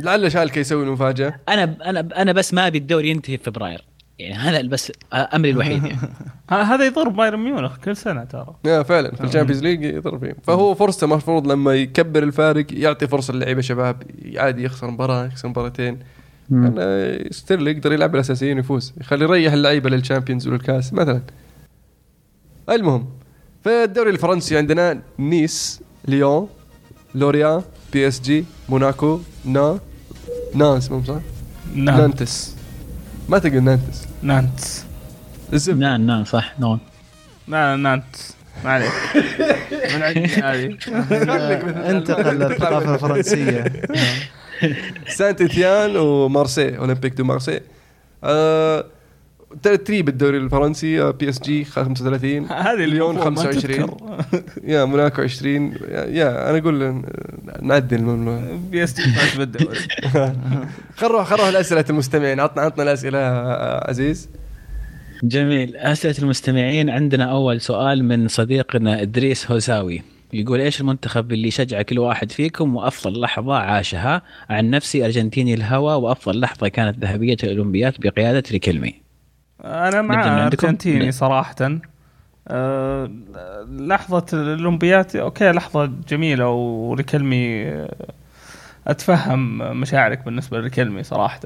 [0.00, 3.84] لعل شالكة يسوي المفاجأة أنا أنا أنا بس ما أبي الدوري ينتهي في فبراير
[4.22, 5.98] يعني هذا بس أملي الوحيد يعني.
[6.70, 8.54] هذا يضر بايرن ميونخ كل سنة ترى.
[8.64, 9.14] yeah فعلا.
[9.14, 10.34] في ال Champions League يضرب فيهم.
[10.42, 14.02] فهو فرصته المفروض لما يكبر الفارق يعطي فرصة للعيبة شباب
[14.36, 15.98] عادي يخسر مباراة يخسر مباراتين.
[16.50, 18.92] يعني still يقدر يلعب الاساسيين ويفوز.
[19.00, 21.22] يخلي يريح اللعيبة لل Champions وللكاس مثلا.
[22.70, 23.08] المهم
[23.64, 26.48] في الدوري الفرنسي عندنا نيس ليون
[27.14, 29.78] لوريان PSG موناكو نا
[30.54, 31.20] نانس مو صح؟
[31.74, 32.56] نانتس.
[33.28, 34.06] ما تقول نانتس.
[34.22, 34.84] نانتس.
[35.52, 36.78] الزبده نعم نعم صح نون.
[37.48, 38.34] لا نانتس.
[38.64, 38.92] ما عليك.
[39.94, 40.76] من عندي هذه.
[41.90, 43.64] انتقل للثقافة الفرنسية.
[45.16, 47.60] سانت اتيان ومارسي أولمبيك دو مارسي.
[48.24, 48.84] آه
[49.62, 54.42] ترتيب الدوري الفرنسي PSG 35 هذه ليون المفروض ما 25 تذكر.
[54.72, 57.02] yeah موناكو 20 yeah, أنا أقول آه،
[57.62, 58.42] نعدل الممنوع.
[58.70, 59.78] PSG فاز بالدوري.
[60.96, 62.40] خل نروح خل نروح لأسئلة المستمعين.
[62.40, 64.28] عطنا عطنا الأسئلة آه، عزيز.
[65.22, 65.76] جميل.
[65.76, 71.98] أسئلة المستمعين عندنا أول سؤال من صديقنا إدريس هوساوي يقول إيش المنتخب اللي شجع كل
[71.98, 78.42] واحد فيكم وأفضل لحظة عاشها؟ عن نفسي أرجنتيني الهوى وأفضل لحظة كانت ذهبية الاولمبياد بقيادة
[78.52, 79.02] ريكيلمي
[79.64, 81.54] أنا مع؟ أرجنتيني صراحة.
[82.48, 83.10] أه
[83.68, 87.94] لحظة الاولمبياد أوكي لحظة جميلة وريكلمي آه،
[88.86, 91.40] أتفهم مشاعرك بالنسبة لريكلمي صراحة.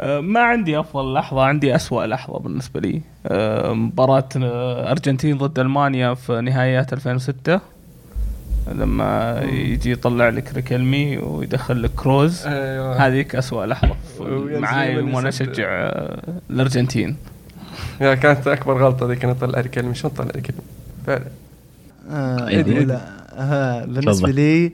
[0.00, 3.02] أه ما عندي أفضل لحظة عندي أسوأ لحظة بالنسبة لي.
[3.26, 7.60] أه مباراة آه، أرجنتين ضد ألمانيا في نهائيات 2006
[8.72, 13.06] لما يجي يطلع لك ريكلمي ويدخل لك كروز أيوه.
[13.06, 13.94] هذيك أسوأ لحظة.
[14.60, 17.16] معاي وأنا اشجع آه، الأرجنتين.
[18.00, 20.60] يا كانت أكبر غلطة ذيك انه طلع الكلمة شلون طلع الكلمة
[21.06, 21.26] فعلا.
[22.10, 24.30] آه بالنسبة.
[24.30, 24.72] لي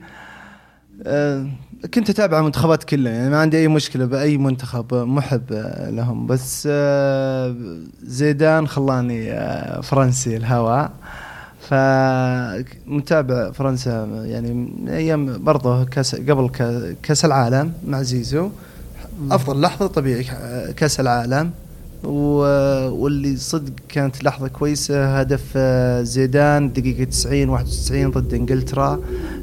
[1.05, 1.47] آه
[1.93, 3.13] كنت أتابع المنتخبات كلها.
[3.13, 5.43] يعني ما عندي أي مشكلة بأي منتخب محب
[5.89, 6.27] لهم.
[6.27, 7.55] بس آه
[8.03, 10.91] زيدان خلاني آه فرنسي الهواء.
[12.87, 18.49] فمتابع فرنسا يعني من أيام برضه كاس قبل كا- كأس العالم مع زيزو.
[19.31, 21.51] أفضل لحظة طبيعي آه، كأس العالم.
[22.03, 28.99] واللي صدق كانت لحظة كويسة هدف آه، زيدان دقيقة 90 91 ضد إنجلترا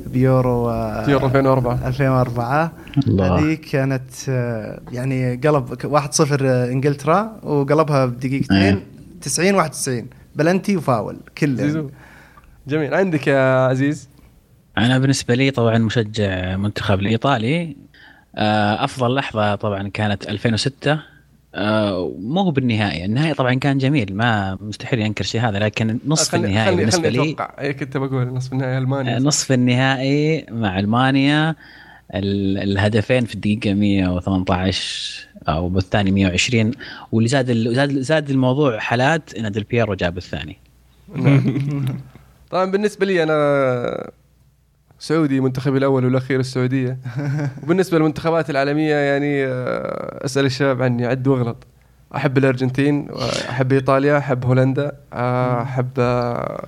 [0.07, 2.73] بيورو آه، يورو 2004 2004
[3.09, 3.39] الله.
[3.39, 8.57] هذه كانت آه، يعني قلب ك- 1-0 إنجلترا وقلبها بدقيقتين.
[8.57, 8.83] إيه.
[9.23, 10.07] 90 91
[10.37, 11.57] بلنتي وفاول كله.
[11.57, 11.89] زيزو.
[12.69, 12.95] جميل.
[12.95, 14.09] عندك يا عزيز؟
[14.79, 17.77] أنا بالنسبة لي طبعا مشجع منتخب الإيطالي.
[18.37, 20.99] آه، أفضل لحظة طبعا كانت 2006
[21.55, 23.05] آه، مو هو بالنهائي.
[23.05, 27.03] النهائي طبعا كان جميل ما مستحيل ينكر شيء هذا لكن نصف خلني- النهائي خلني- بالنسبة
[27.11, 27.55] خلني لي أتوقع.
[27.61, 31.55] اي كنت بقول نصف النهائي آه، المانيا نصف النهائي مع ألمانيا.
[32.15, 36.71] ال- الهدفين في الدقيقة 118 أو بالثاني 120
[37.13, 40.57] واللي زاد زاد زاد الموضوع حالات إن ديل بييرو جاب الثاني.
[41.15, 41.45] نعم.
[42.51, 44.11] طبعا بالنسبة لي أنا
[44.99, 46.99] سعودي منتخبي الأول والأخير السعودية.
[47.63, 51.67] وبالنسبة للمنتخبات العالمية يعني آه، أسأل الشباب عني عد واغلط.
[52.17, 53.09] أحب الأرجنتين
[53.51, 56.65] احب إيطاليا أحب هولندا آه، أحب آه،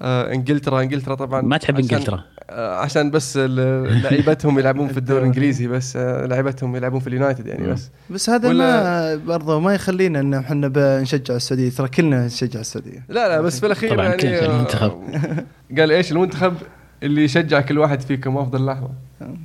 [0.00, 1.40] إنجلترا إنجلترا طبعا.
[1.42, 2.24] ما تحب عشان- إنجلترا.
[2.50, 7.46] آه، عشان بس ال- لعيبتهم يلعبون في الدوري الإنجليزي بس آه، لعيبتهم يلعبون في اليونايتد
[7.46, 7.90] يعني بس.
[8.10, 11.70] بس هذا ما برضه ما يخلينا إن إحنا نشجع السعودية.
[11.70, 13.04] ترى كلنا نشجع السعودية.
[13.08, 14.92] لا لا بس في الأخير طبعاً يعني كيف آه، المنتخب؟
[15.78, 16.54] قال إيش المنتخب
[17.02, 18.90] اللي يشجع كل واحد فيكم أفضل لحظة؟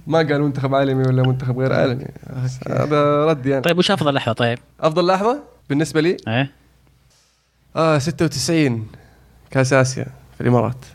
[0.08, 2.06] ما قال منتخب عالمي ولا منتخب غير عالمي.
[2.70, 3.62] هذا رد يعني.
[3.62, 5.40] طيب وش أفضل لحظة؟ طيب؟ أفضل لحظة
[5.70, 6.52] بالنسبة لي؟ إيه.
[7.76, 8.88] آه 96
[9.52, 10.06] كاس آسيا.
[10.42, 10.86] الإمارات.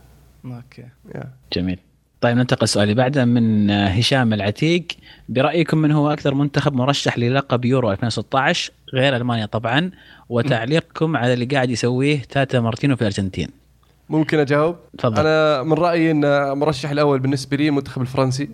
[0.45, 0.85] أوكي.
[1.15, 1.25] يا.
[1.53, 1.79] جميل.
[2.21, 4.85] طيب ننتقل السؤال اللي بعده من هشام العتيق
[5.29, 9.91] برأيكم من هو أكثر منتخب مرشح للقب يورو 2016 غير ألمانيا طبعا.
[10.29, 13.49] وتعليقكم على اللي قاعد يسويه تاتا مارتينو في الارجنتين
[14.09, 15.27] ممكن أجاوب؟ تفضل.
[15.27, 18.49] أنا من رأيي إن المرشح الأول بالنسبة لي المنتخب الفرنسي.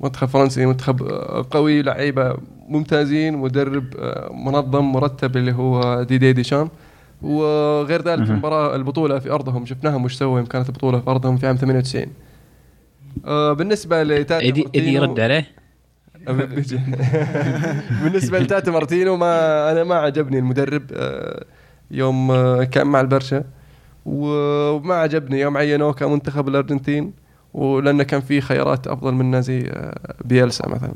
[0.00, 1.02] منتخب فرنسي منتخب
[1.50, 2.36] قوي لعيبة
[2.68, 6.70] ممتازين مدرب آه، منظم مرتب اللي هو ديدي ديشام.
[7.24, 8.30] وغير ذلك مهم.
[8.30, 12.06] المباراه البطولة في أرضهم شفناهم وش سووا يوم كانت البطولة في أرضهم في عام 98
[13.24, 15.46] آه، بالنسبة لتاتا ايدي إيدي يرد عليه
[16.28, 16.80] بيجي.
[18.02, 21.44] بالنسبة لتاتا مارتينو ما أنا ما عجبني المدرب آه،
[21.90, 23.44] يوم آه، كان مع البرشا
[24.06, 27.12] وما عجبني يوم عينوه كمنتخب الأرجنتين
[27.54, 29.72] ولأنه كان في خيارات أفضل منه زي
[30.24, 30.94] بيلسا مثلا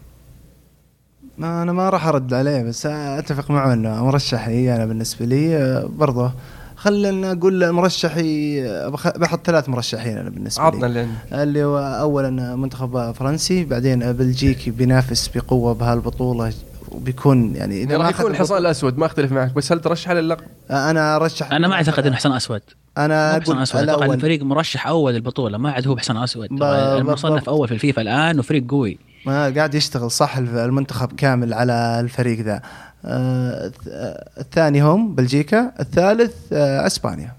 [1.39, 6.33] ما أنا ما راح أرد عليه بس أتفق معه إنه مرشحي أنا بالنسبة لي برضه
[6.77, 11.43] خلينا أقول مرشحي بخ- بحط ثلاث مرشحين أنا بالنسبة عطنا لي اللي عندي.
[11.43, 16.53] اللي هو اولا منتخب فرنسي بعدين بلجيكي بينافس بقوة بهالبطولة
[16.89, 20.45] وبيكون يعني إذا راح ما يكون الحصان الاسود ما أختلف معك بس هل ترشح للقب؟
[20.71, 22.61] أنا ارشح أنا ما أعتقد إنه حسن أسود
[22.99, 26.17] أنا حسن أقول أسود أتوقع انه الأول فريق مرشح أول للبطولة ما عاد هو بحسن
[26.17, 27.49] أسود المصنف.
[27.49, 32.63] أول في الفيفا الآن وفريق قوي ما قاعد يشتغل صح المنتخب كامل على الفريق ذا.
[33.05, 37.33] آه، الث- آه، الثاني هم بلجيكا الثالث آه، إسبانيا.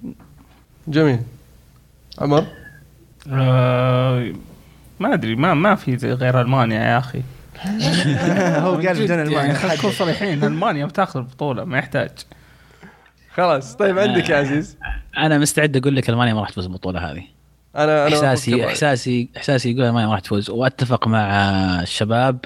[0.88, 1.20] جميل.
[2.20, 2.46] عمر؟
[3.32, 4.32] آه،
[5.00, 7.22] ما أدري ما ما في غير ألمانيا يا أخي.
[8.66, 9.54] هو قال بدون يعني ألمانيا.
[9.54, 12.10] خلينا نكون صريحين ألمانيا بتاخذ البطوله ما يحتاج.
[13.34, 14.78] خلاص طيب عندك يا عزيز؟
[15.18, 17.24] أنا مستعد أقول لك ألمانيا ما راح تفوز بالبطوله هذه.
[17.84, 20.50] أنا أنا احساسي احساسي إحساسي يقول ما راح تفوز.
[20.50, 21.22] وأتفق مع
[21.82, 22.40] الشباب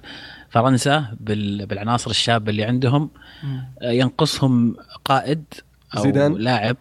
[0.49, 3.09] فرنسا بال- بالعناصر الشابة اللي عندهم
[3.81, 4.75] آه، ينقصهم
[5.05, 5.43] قائد
[5.97, 6.77] أو زيدان؟ لاعب.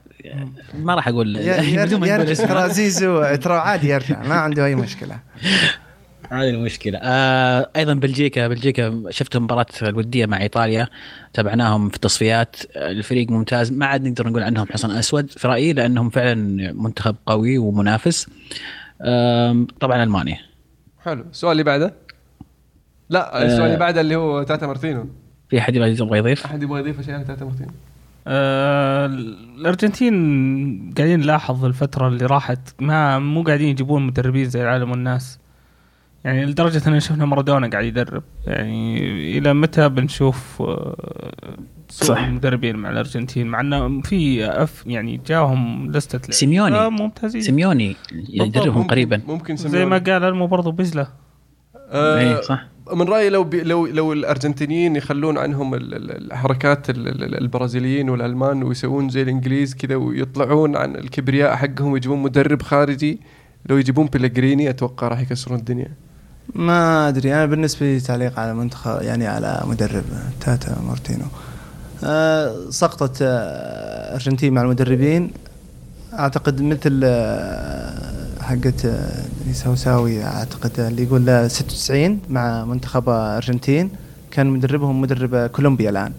[0.74, 2.46] ما راح أقول ير- بدون ما نقول يرجع اسمه.
[2.46, 5.18] ترى زيزو ترى عادي يرجع ما عنده أي مشكلة.
[6.32, 6.98] هذه المشكلة.
[7.02, 10.88] آه أيضا بلجيكا بلجيكا شفت مباراة الودية مع إيطاليا
[11.32, 12.56] تابعناهم في التصفيات.
[12.76, 13.72] آه، الفريق ممتاز.
[13.72, 16.34] ما عاد نقدر نقول عنهم حصن أسود في رأيي لأنهم فعلا
[16.72, 18.26] منتخب قوي ومنافس.
[19.02, 20.38] آم، طبعا ألمانيا.
[21.04, 21.24] حلو.
[21.30, 21.94] السؤال اللي بعده؟
[23.10, 23.66] لا السؤال آه.
[23.66, 25.08] اللي بعده اللي هو تاتا مارتينو.
[25.50, 27.70] في أحد يبغى يضيف أحد يبغى يضيف شيء على تاتا مارتينو؟
[28.26, 32.58] آه، الأرجنتين قاعدين نلاحظ الفترة اللي راحت.
[32.80, 35.38] ما مو قاعدين يجيبون مدربين زي العالم والناس.
[36.24, 38.98] يعني لدرجة إن شفنا مارادونا قاعد يدرب يعني
[39.38, 40.96] إلى متى بنشوف آه،
[41.88, 42.18] صح.
[42.18, 46.32] المدربين مع الأرجنتين مع إنه في أف يعني جاهم لستة لعيبة.
[46.32, 46.76] سيميوني.
[46.76, 47.96] آه، ممتازين سيميوني
[48.28, 49.90] يدربهم قريبا ممكن زي سيميوني.
[49.90, 51.06] ما قال ألمو برضو بزله
[51.90, 56.90] آه إيه، صح من رأيي لو بي لو لو الأرجنتينيين يخلون عنهم ال- ال- الحركات
[56.90, 63.20] ال- ال- البرازيليين والألمان ويسوون زي الإنجليز كذا ويطلعون عن الكبرياء حقهم ويجيبون مدرب خارجي
[63.70, 65.92] لو يجيبون بيلغريني أتوقع راح يكسرون الدنيا
[66.54, 70.04] ما أدري أنا بالنسبة لي تعليق على منتخب يعني على مدرب
[70.40, 71.24] تاتا مارتينو
[72.04, 75.30] آه، سقطت آه، أرجنتين مع المدربين.
[76.18, 83.90] أعتقد مثل آه، حقت آه، دنيس هوساوي أعتقد اللي يقول آه، 96 مع منتخب أرجنتين.
[84.30, 86.12] كان مدربهم مدرب آه، كولومبيا الآن.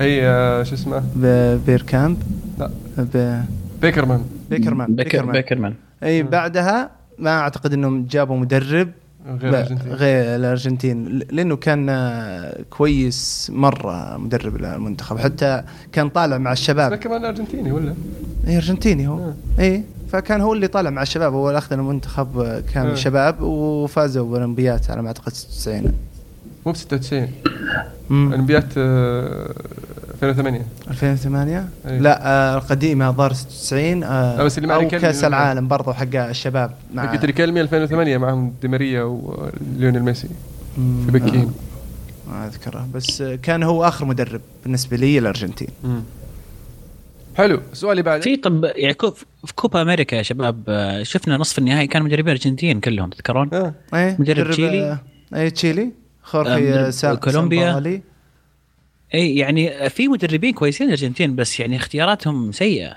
[0.00, 2.22] أي آه شو اسمه؟ ب- بيركامب.
[2.58, 2.70] لا.
[2.98, 3.42] ب-
[3.82, 4.24] بيكرمان.
[4.50, 5.32] بيكرمان بيكر بيكرمان.
[5.32, 5.74] بيكرمان.
[6.02, 8.90] أي بعدها ما أعتقد إنهم جابوا مدرب
[9.26, 11.90] غير لا، الأرجنتين غير الأرجنتين لأنه كان
[12.70, 15.62] كويس مرة مدرب المنتخب حتى
[15.92, 17.94] كان طالع مع الشباب بيكرمان أرجنتيني ولا؟
[18.46, 19.34] اي أرجنتيني هو آه.
[19.58, 22.94] اي فكان هو اللي طالع مع الشباب هو اللي أخذ المنتخب كان آه.
[22.94, 25.92] شباب وفازوا بالأولمبيات على ما أعتقد 96
[26.66, 27.28] مو ب 96
[28.10, 28.32] مم.
[28.32, 29.54] أولمبيات آه
[30.28, 31.98] 2008 2008 أي.
[31.98, 36.14] لا آه، القديمه ظهر 96 آه، لا، بس اللي مع أو كأس العالم برضو حق
[36.16, 40.28] الشباب مع حقت ريكيلمي 2008 معهم دي ماريا وليونيل ميسي
[40.78, 41.02] مم.
[41.06, 41.52] في بكين
[42.30, 45.68] ما اذكره بس آه، كان هو آخر مدرب بالنسبة لي الأرجنتين
[47.36, 49.10] حلو السؤال اللي بعده في طب يعني كو-
[49.44, 53.74] في كوبا أمريكا يا شباب آه، شفنا نصف النهائي كان مدربين أرجنتين كلهم تذكرون؟ آه.
[53.94, 54.82] إيه مدرب تشيلي.
[54.82, 54.98] آه،
[55.34, 55.88] إيه تشيلي آه،
[56.22, 58.00] خورخي مدرب آه، سا- كولومبيا.
[59.14, 62.96] اي يعني في مدربين كويسين الأرجنتين بس يعني اختياراتهم سيئة.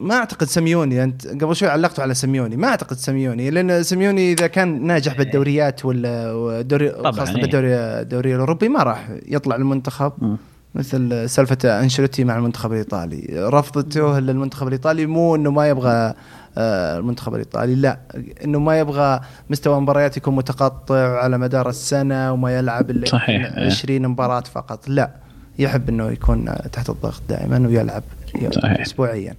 [0.00, 4.46] ما أعتقد سميوني انت قبل شوي علقتوا على سميوني ما أعتقد سميوني لأن سميوني إذا
[4.46, 6.62] كان ناجح بالدوريات ولا
[6.98, 7.40] طبعاً، خاصة إيه.
[7.40, 10.12] بالدوري الدوري الأوروبي ما راح يطلع المنتخب.
[10.18, 10.36] مم.
[10.78, 13.26] مثل سالفة أنشيلوتي مع المنتخب الإيطالي.
[13.30, 16.14] رفضته للمنتخب الإيطالي مو إنه ما يبغى
[16.58, 17.98] آه، المنتخب الإيطالي لا
[18.44, 19.20] إنه ما يبغى
[19.50, 23.66] مستوى مباريات يكون متقطع على مدار السنة وما يلعب إلا صحيح، إيه.
[23.66, 25.10] 20 مباراة فقط لا.
[25.58, 28.02] يحب إنه يكون تحت الضغط دائما ويلعب
[28.50, 28.80] صحيح.
[28.80, 29.34] اسبوعيا.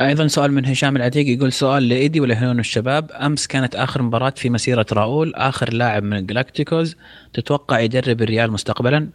[0.00, 3.10] أيضا سؤال من هشام العتيق يقول سؤال لإيدي ولهنون الشباب.
[3.12, 5.34] أمس كانت آخر مباراة في مسيرة راؤول.
[5.34, 6.96] آخر لاعب من جلاكتيكوز
[7.34, 9.08] تتوقع يدرب الريال مستقبلا؟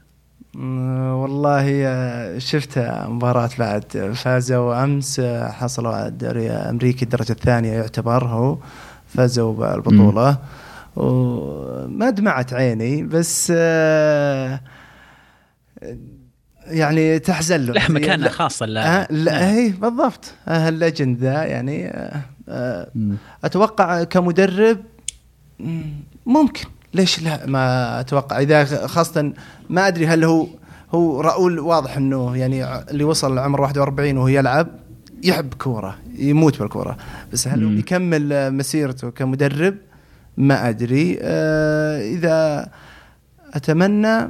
[0.56, 1.66] والله
[2.40, 2.78] شفت
[3.08, 8.58] مباراة بعد فازوا أمس آه، حصلوا على الدوري الأمريكي الدرجة الثانية يعتبر هو
[9.08, 10.38] فازوا بالبطولة.
[10.96, 14.60] وما دمعت عيني بس آه،
[16.66, 17.56] يعني تحزن.
[17.66, 20.34] له له مكانه لا- خاصة آه اللاعب لا هي بالضبط.
[20.48, 21.94] آه ال legend ذا يعني.
[23.44, 24.78] أتوقع كمدرب
[25.60, 25.84] مم،
[26.26, 26.66] ممكن.
[26.94, 28.40] ليش لا؟ ما أتوقع.
[28.40, 29.34] إذا خاصة
[29.70, 30.48] ما أدري هل هو
[30.94, 34.68] هو راؤول واضح إنه يعني اللي وصل لعمر 41 وهو يلعب
[35.24, 36.98] يحب كورة يموت بالكورة.
[37.34, 37.76] بس هل هو مم.
[37.76, 39.76] بيكمل مسيرته كمدرب؟
[40.38, 41.18] ما أدري.
[41.22, 42.70] آه إذا
[43.54, 44.30] أتمنى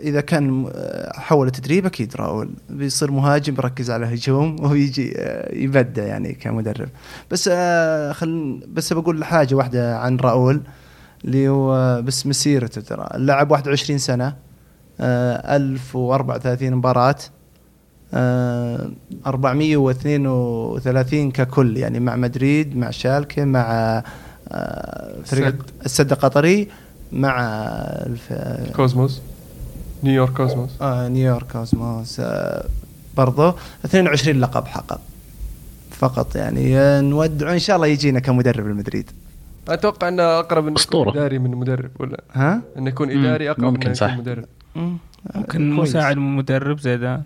[0.00, 2.50] إذا كان آه، حول التدريب أكيد راؤول.
[2.70, 6.88] بيصير مهاجم بركز على الهجوم ويجي آه، يبدع يعني كمدرب.
[7.30, 10.60] بس آه، خل بس بقول حاجة واحدة عن راؤول.
[11.24, 13.08] اللي هو بس مسيرته ترى.
[13.14, 14.34] اللاعب 21 سنة
[15.00, 17.16] آه، 1034 مباراة
[18.14, 18.90] آه،
[19.26, 24.02] 432 ككل يعني مع مدريد مع شالكة مع
[24.48, 26.12] آه، فريق السد.
[26.12, 26.68] القطري
[27.12, 27.40] مع
[28.06, 28.32] الف...
[28.76, 29.20] كوزموس.
[30.04, 30.70] نيويورك كوزموس.
[30.80, 32.64] آه نيويورك كوزموس آه
[33.16, 33.52] برضو.
[33.84, 35.00] 22 لقب حقق.
[35.90, 39.10] فقط يعني آه، نودع إن شاء الله يجينا كمدرب المدريد.
[39.68, 41.08] أتوقع أنه أقرب إنه أسطورة.
[41.08, 43.10] يكون إداري من مدرب ولا ها إنه يكون.
[43.10, 44.16] إداري أقرب ممكن انه صح.
[44.16, 44.44] مدرب
[44.76, 44.96] مم.
[45.34, 45.70] ممكن.
[45.70, 47.22] مساعد مدرب زيدان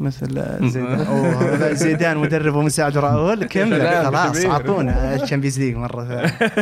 [0.00, 4.44] مثل آه، زيدان أو زيدان مدرب ومساعد راؤول كم كلام خلاص.
[4.44, 6.52] أعطونا ال Champions League مرة ثانية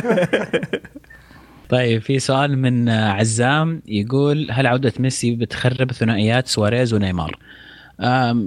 [1.71, 7.39] طيب في سؤال من آه، عزام يقول هل عودة ميسي بتخرب ثنائيات سواريز ونيمار؟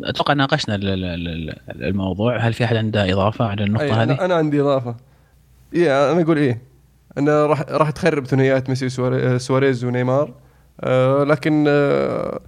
[0.03, 4.25] أتوقع ناقشنا ال- ال- ال- الموضوع هل في أحد عنده إضافة على النقطة أنا, هذه؟
[4.25, 4.95] أنا عندي إضافة
[5.73, 6.61] إيه أنا أقول إيه.
[7.17, 10.33] انه راح راح تخرب ثنائيات ميسي وسواري- سواريز ونيمار.
[10.81, 12.39] آه لكن آه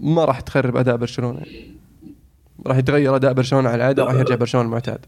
[0.00, 1.40] ما راح تخرب أداء برشلونة.
[2.66, 4.98] راح يتغير أداء برشلونة على العادة راح يرجع برشلونة المعتاد.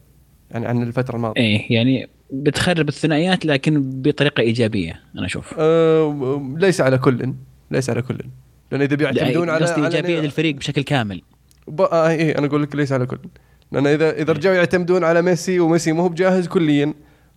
[0.51, 1.41] يعني عن الفترة الماضية.
[1.41, 5.55] إيه يعني بتخرب الثنائيات لكن بطريقة إيجابية أنا أشوف.
[5.59, 7.35] آه ليس على كل
[7.71, 8.19] ليس على كل.
[8.73, 11.23] لأن إذا بيعتمدون على قصدي على إيجابية للفريق بشكل كامل.
[11.81, 13.19] آه إيه أنا أقول لك ليس على كل.
[13.73, 16.95] لأن إذا إذا رجعوا يعتمدون على ميسي وميسي مو بجاهز كليا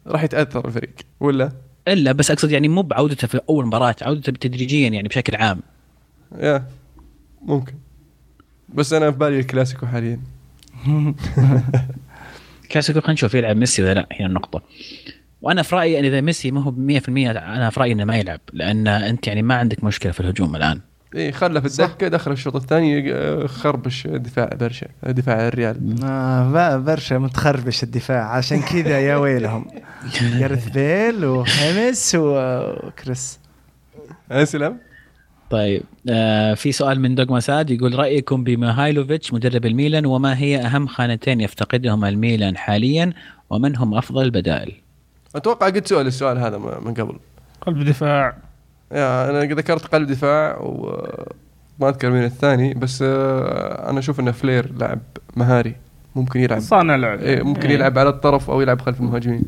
[0.08, 1.51] راح يتأثر الفريق ولا؟
[1.88, 5.60] إلا بس أقصد يعني مو بعودته في أول مباراة عودته تدريجيا يعني بشكل عام.
[6.39, 6.68] يا
[7.41, 7.74] ممكن.
[8.70, 10.20] بس أنا في بالي الكلاسيكو حاليا.
[12.72, 14.62] كلاسيكو خلينا نشوف يلعب ميسي ولا لا هي النقطة.
[15.41, 18.18] وأنا في رأيي إن إذا ميسي ما هو ب 100% أنا في رأيي إنه ما
[18.18, 20.82] يلعب لأن أنت يعني ما عندك مشكلة في الهجوم الآن.
[21.16, 25.95] إيه خله في الدكه دخل الشوط الثاني آه، خربش دفاع برشا دفاع الريال.
[26.03, 29.66] آه برشا متخربش الدفاع عشان كذا يا ويلهم.
[30.39, 33.39] جاريث بيل وخاميس وكريس.
[34.32, 34.78] اسلم
[35.49, 40.88] طيب آه في سؤال من دوغ مساد يقول رأيكم بميهايلوفيتش مدرب الميلان وما هي أهم
[40.88, 43.14] خانتين يفتقدهما الميلان حاليا
[43.49, 44.72] ومن هم أفضل البدائل؟
[45.36, 47.20] أتوقع قد سؤال السؤال هذا من قبل.
[47.61, 48.38] قلب دفاع.
[48.94, 54.74] يا أنا ذكرت قلب دفاع وما أذكر مين الثاني بس آه، أنا أشوف انه فلير
[54.80, 55.00] لاعب
[55.36, 55.76] مهاري
[56.16, 56.60] ممكن يلعب.
[56.60, 57.20] صانع لعب.
[57.20, 57.76] إيه ممكن إيه.
[57.76, 59.44] يلعب على الطرف أو يلعب خلف المهاجمين.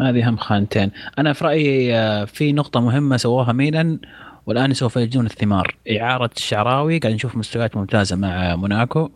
[0.00, 0.90] هذه هم خانتين.
[1.18, 3.98] أنا في رأيي آه، في نقطة مهمة سووها ميلان
[4.46, 5.76] والآن سوف يجدون الثمار.
[5.90, 9.10] إعارة الشعراوي قاعد نشوف مستويات ممتازة مع موناكو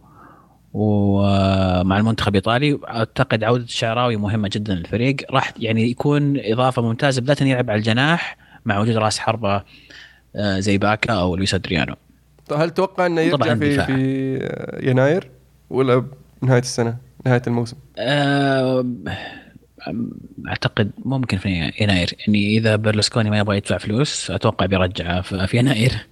[0.75, 2.79] ومع المنتخب الإيطالي.
[2.89, 5.17] أعتقد عودة الشعراوي مهمة جدا للفريق.
[5.31, 8.44] راح يعني يكون إضافة ممتازة بدايه يلعب على الجناح.
[8.65, 9.63] مع وجود راس حربة
[10.37, 11.95] آه، زي باكا أو لويس أدريانو.
[12.49, 13.87] طيب هل تتوقع إنه يرجع في دفاع.
[13.87, 15.31] في آه، يناير
[15.71, 16.05] ولا
[16.43, 16.97] بنهايه السنة
[17.27, 18.87] نهاية الموسم؟ آه،
[20.49, 22.11] أعتقد ممكن في يناير.
[22.19, 26.07] يعني إذا برلسكوني ما يبغى يدفع فلوس أتوقع بيرجعه في يناير.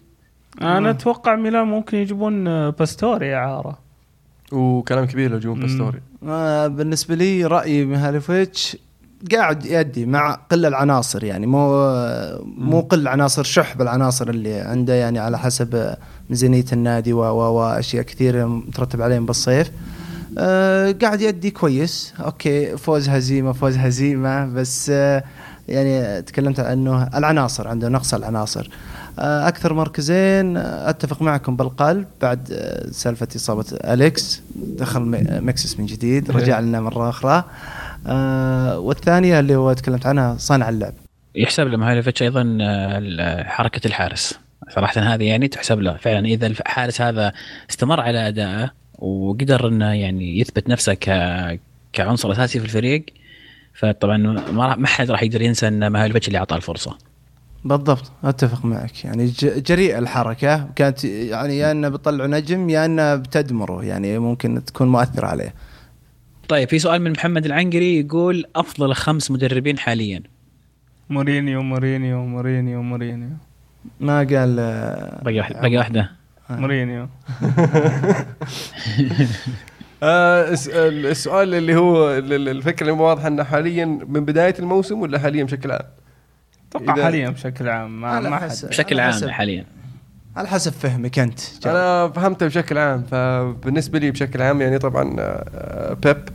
[0.62, 3.78] أنا أتوقع ميلان ممكن يجيبون باستوري اعاره
[4.53, 6.00] وكلام كبير لجون باستوري.
[6.28, 8.76] آه بالنسبة لي رأيي ميهايلوفيتش
[9.33, 11.68] قاعد يأدي مع قل العناصر يعني مو
[12.59, 15.95] مو قل عناصر شح بالعناصر اللي عنده يعني على حسب
[16.31, 19.70] ميزانيه النادي واشياء كثيرة مترتب عليهم بالصيف.
[20.39, 22.14] آه قاعد يأدي كويس.
[22.24, 25.25] okay فوز هزيمة فوز هزيمة بس آه
[25.68, 28.70] يعني تكلمت عن إنه العناصر عنده نقص العناصر.
[29.18, 32.49] آه أكثر مركزين آه، أتفق معكم بالقلب بعد
[32.93, 34.41] سالفة إصابة أليكس.
[34.57, 37.45] دخل مي- مكسس من جديد رجع لنا مرة أخرى.
[38.07, 40.94] آه والثانية اللي هو تكلمت عنها صانع اللعب.
[41.34, 44.38] يحسب لمهايلوفيتش أيضا آه، حركة الحارس.
[44.74, 45.96] صراحة هذه يعني تحسب له.
[45.96, 47.32] فعلا إذا الحارس هذا
[47.70, 51.11] استمر على ادائه وقدر إنه يعني يثبت نفسه ك
[51.92, 53.05] كعنصر أساسي في الفريق
[53.74, 54.16] فطبعا
[54.76, 56.98] ما حد راح يقدر ينسى إن مهايلوفيتش اللي أعطاه الفرصة.
[57.64, 59.05] بالضبط أتفق معك.
[59.05, 60.68] يعني ج- جريئه الحركة.
[60.76, 63.84] كانت يعني يا إنه بتطلع نجم يا إنه بتدمره.
[63.84, 65.55] يعني ممكن تكون مؤثرة عليه.
[66.49, 70.22] طيب في سؤال من محمد العنقري يقول أفضل خمس مدربين حاليا.
[71.11, 73.28] مورينيو مورينيو مورينيو مورينيو.
[74.01, 76.11] ما قال آه، باقي واحدة باقي واحدة.
[76.51, 77.09] مورينيو.
[80.03, 84.55] آه الس- ال- السؤال اللي هو ال- ال- الفكرة اللي واضحة إنه حاليا من بداية
[84.59, 85.80] الموسم ولا حاليا بشكل عام؟
[86.70, 89.28] أتوقع حاليا بشكل عام ما, ما بشكل عام.
[89.30, 89.64] حاليا.
[90.37, 91.41] على حسب فهمك أنت.
[91.66, 96.28] أنا فهمته بشكل عام فبالنسبة لي بشكل عام يعني طبعا آه، بيب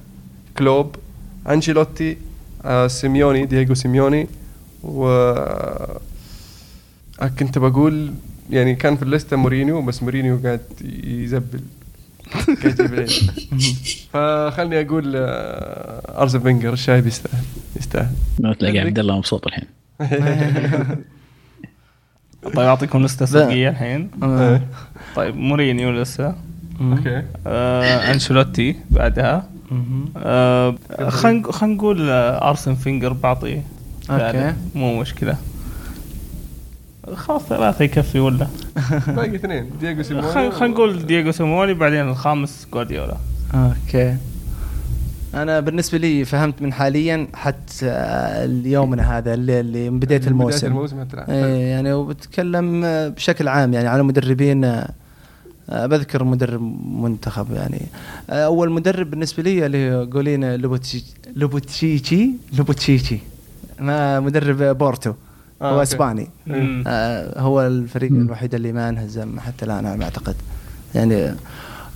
[0.57, 0.95] كلوب
[1.49, 2.17] أنشيلوتي
[2.65, 4.27] آه، سيميوني دييغو سيميوني
[4.83, 5.99] و آه،
[7.39, 8.13] كنت بقول
[8.49, 10.61] يعني كان في الليستة مورينيو بس مورينيو قاعد
[11.03, 11.61] يزبل.
[14.13, 15.13] فخلني أقول
[16.17, 17.43] أرسن فينجر الشايب يستاهل
[17.75, 18.15] يستاهل.
[18.59, 19.65] تلاقي عبد الله مبسوط الحين.
[22.55, 24.09] طيب أعطيكم لستة صدقية الحين.
[24.23, 24.61] آه.
[25.15, 26.35] طيب مورينيو لسه.
[26.81, 27.23] okay.
[27.47, 29.49] آه أنشيلوتي بعدها.
[29.71, 30.05] مهم.
[30.17, 30.75] آه
[31.09, 33.63] خلينا خلينا نقول أرسن فينجر بعطيه
[34.09, 34.31] okay.
[34.31, 34.55] ثالث.
[34.75, 35.37] مو مشكلة.
[37.15, 38.47] خلاص ثلاثة يكفي ولا.
[39.07, 39.69] باقي اثنين.
[39.81, 43.17] دييغو سيميوني خلينا خلينا نقول دييغو سيميوني بعدين الخامس جوارديولا.
[43.53, 44.17] okay.
[45.33, 47.85] أنا بالنسبة لي فهمت من حاليا حتى
[48.45, 51.29] اليومنا هذا اللي, اللي من بداية بداية الموسم الموسم حتى الآن.
[51.29, 54.63] إيه يعني وبتكلم بشكل عام يعني على مدربين
[55.69, 57.81] آه، بذكر مدرب منتخب يعني
[58.29, 61.03] آه، أول مدرب بالنسبة لي اللي هو جولين لوبيتيجي
[61.35, 63.19] لوبيتيجي لوبيتيجي
[63.79, 65.13] ما مدرب بورتو
[65.61, 65.83] آه، هو okay.
[65.83, 66.29] إسباني.
[66.87, 68.11] آه، هو الفريق.
[68.11, 70.35] الوحيد اللي ما انهزم حتى الآن على ما أعتقد
[70.95, 71.33] يعني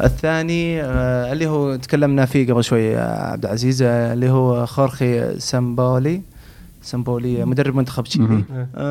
[0.04, 5.39] الثاني آه، اللي هو تكلمنا فيه قبل شوي يا عبد العزيز آه، اللي هو خورخي
[5.39, 6.22] سامباولي
[6.82, 8.43] سامباولي مدرب منتخب تشيلي.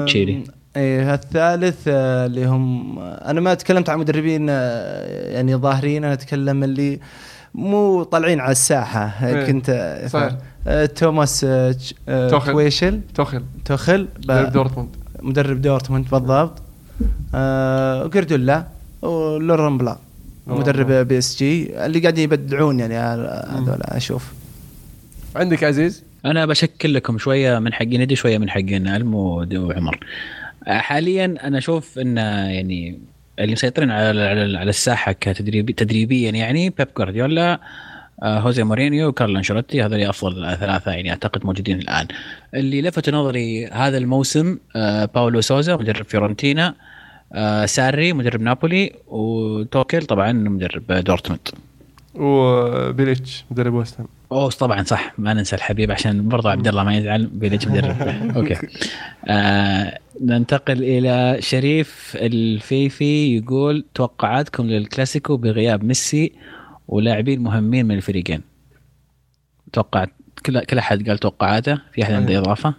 [0.06, 0.44] تشيلي.
[0.76, 6.64] إيه الثالث آه، اللي هم أنا ما تكلمت عن مدربين آه، يعني ظاهرين أنا أتكلم
[6.64, 7.00] اللي
[7.54, 9.26] مو طالعين على الساحة.
[9.26, 9.46] إيه.
[9.46, 10.36] كنت آه، صحيح.
[10.66, 11.74] آه، توماس آه،
[12.08, 12.52] آه، توخل.
[12.52, 13.00] توخيل.
[13.14, 14.88] توخل توخل مدرب دورتموند.
[15.22, 16.62] مدرب دورتموند بالضبط.
[17.34, 18.64] آه جوارديولا
[19.02, 19.96] ولوران بلان.
[20.46, 21.08] مدرب.
[21.08, 24.32] PSG اللي قاعدين يبدعون يعني هذول أشوف.
[25.36, 30.00] عندك عزيز؟ أنا بشكل لكم شوية من حقين ندي شوية من حقين علم وعمر.
[30.66, 32.98] حاليا أنا أشوف إن يعني
[33.38, 37.60] اللي مسيطرين على على, على الساحة كتدريبي تدريبيا يعني بيب جوارديولا
[38.22, 42.06] آه، جوزيه مورينيو وكارلو أنشيلوتي هذول أفضل ثلاثة يعني أعتقد موجودين الآن.
[42.54, 46.66] اللي لفت نظري هذا الموسم آه، باولو سوزا مدرب فيورنتينا.
[46.68, 46.89] آه،
[47.64, 51.48] ساري مدرب نابولي وتوخل طبعا مدرب دورتموند.
[52.14, 54.08] وبيليتش مدرب ويست هام.
[54.32, 55.12] اوه طبعا صح.
[55.18, 57.26] ما ننسى الحبيب عشان برضو عبد الله ما يزعل.
[57.26, 57.96] بيليتش مدرب.
[58.36, 58.56] okay.
[59.28, 66.32] آه ننتقل إلى شريف الفيفي يقول توقعاتكم للكلاسيكو بغياب ميسي
[66.88, 68.40] ولاعبين مهمين من الفريقين.
[69.72, 70.10] توقعت
[70.46, 72.74] كل كل أحد قال توقعاته في أحد عنده إضافة؟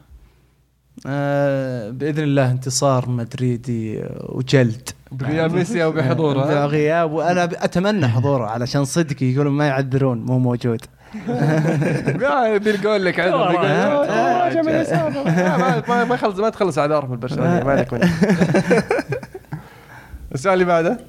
[1.08, 8.46] آه بإذن الله انتصار مدريدي وجلد بغياب ميسي أو بحضوره؟ بغياب وأنا ب- أتمنى حضوره
[8.46, 10.82] علشان صدق يقولون ما يعذرون مو موجود
[12.64, 15.84] بيقول لك عذر آه، آه، آه،.
[15.88, 18.14] ما- ما يخلص ما تخلص اعذار في البرشلونه ما عليك منه.
[20.36, 21.00] السؤال اللي بعده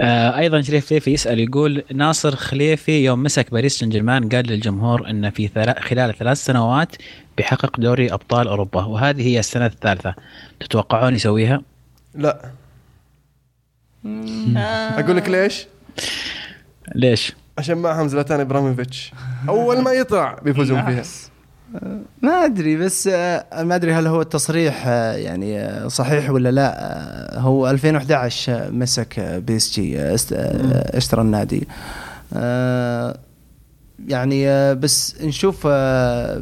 [0.00, 5.10] آه أيضا شريف فيفي يسأل يقول ناصر الخليفي يوم مسك باريس سان جيرمان قال للجمهور
[5.10, 5.48] إن في
[5.80, 6.96] خلال ثلاث سنوات
[7.36, 10.14] بيحقق دوري أبطال أوروبا وهذه هي السنة الثالثة.
[10.60, 11.62] تتوقعون يسويها؟
[12.14, 12.50] لا.
[14.98, 15.66] أقول لك ليش؟
[16.94, 19.12] ليش؟ عشان معهم زلاتان إبراهيموفيتش.
[19.48, 21.02] أول ما يطلع بيفوزون فيها.
[22.22, 27.38] ما أدري بس آه، ما أدري هل هو التصريح آه، يعني آه، صحيح ولا لا.
[27.38, 30.00] هو 2011 آه، مسك PSG
[30.96, 31.68] اشترى النادي.
[34.08, 35.66] يعني آه، بس نشوف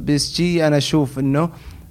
[0.04, 1.50] PSG أنا أشوف إنه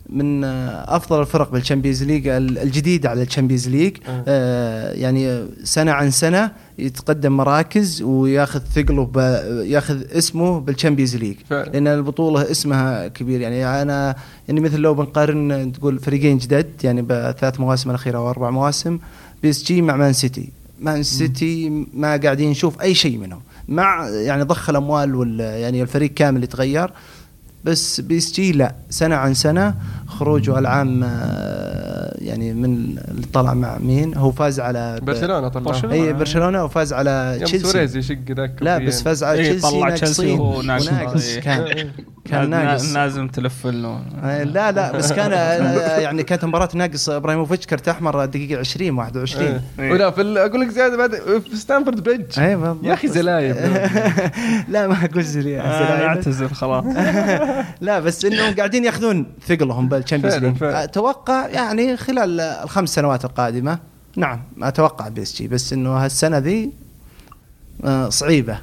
[0.10, 4.24] من آه، أفضل الفرق بال Champions League ال- الجديدة على ال Champions League آه.
[4.28, 9.10] آه، يعني آه، سنة عن سنة يتقدم مراكز وياخذ ثقله
[9.66, 11.36] ياخذ اسمه بال Champions League.
[11.52, 13.42] لأن البطولة اسمها كبير.
[13.42, 14.16] يعني أنا
[14.48, 19.00] يعني مثل لو بنقارن تقول فريقين جدد يعني بثلاث مواسم الأخيرة أو أربع مواسم
[19.44, 20.50] بي إس جي مع مان سيتي.
[20.82, 23.42] مان سيتي ما قاعدين نشوف أي شيء منهم.
[23.70, 26.92] مع يعني ضخ الأموال وال يعني الفريق كامل يتغير.
[27.64, 29.76] بس بي اس جي لا سنة عن سنة
[30.10, 32.66] خروجه العام آه، يعني من
[33.08, 35.96] اللي طلع مع مين؟ هو فاز على برشلونة طلع برشلونة.
[35.96, 37.68] اي برشلونة وفاز على تشيلسي.
[37.68, 40.88] سواريز يشق ذاك لا بس فاز على إيه، تشيلسي طلع تشيلسي ناقصين وهو ناقص.
[40.92, 41.28] وناقص.
[41.28, 41.40] إيه.
[41.42, 41.92] كان
[42.26, 42.94] كان ناقص.
[42.94, 44.02] لازم تلف له.
[44.24, 48.92] آه، لا لا بس كان آه، يعني كانت مباراة ناقص إبراهيموفيتش كرت أحمر دقيقة 20
[48.98, 49.92] 21 إيه.
[49.92, 51.16] ولا في أقول لك زيادة بعد
[51.50, 52.40] في ستامفورد بريدج.
[52.40, 52.84] اي بالضبط.
[52.84, 53.56] يا أخي زلايب.
[54.74, 56.86] لا ما أقول زلي أنا اعتذر خلاص.
[57.82, 60.84] لا بس إنهم قاعدين ياخذون ثقلهم بال Champions فعلاً، League.
[60.84, 63.80] أتوقع يعني خلال الخمس سنوات القادمة.
[64.18, 64.42] نعم.
[64.62, 66.72] أتوقع بي إس جي بس إنه هالسنة ذي
[67.86, 68.60] آه، صعيبة.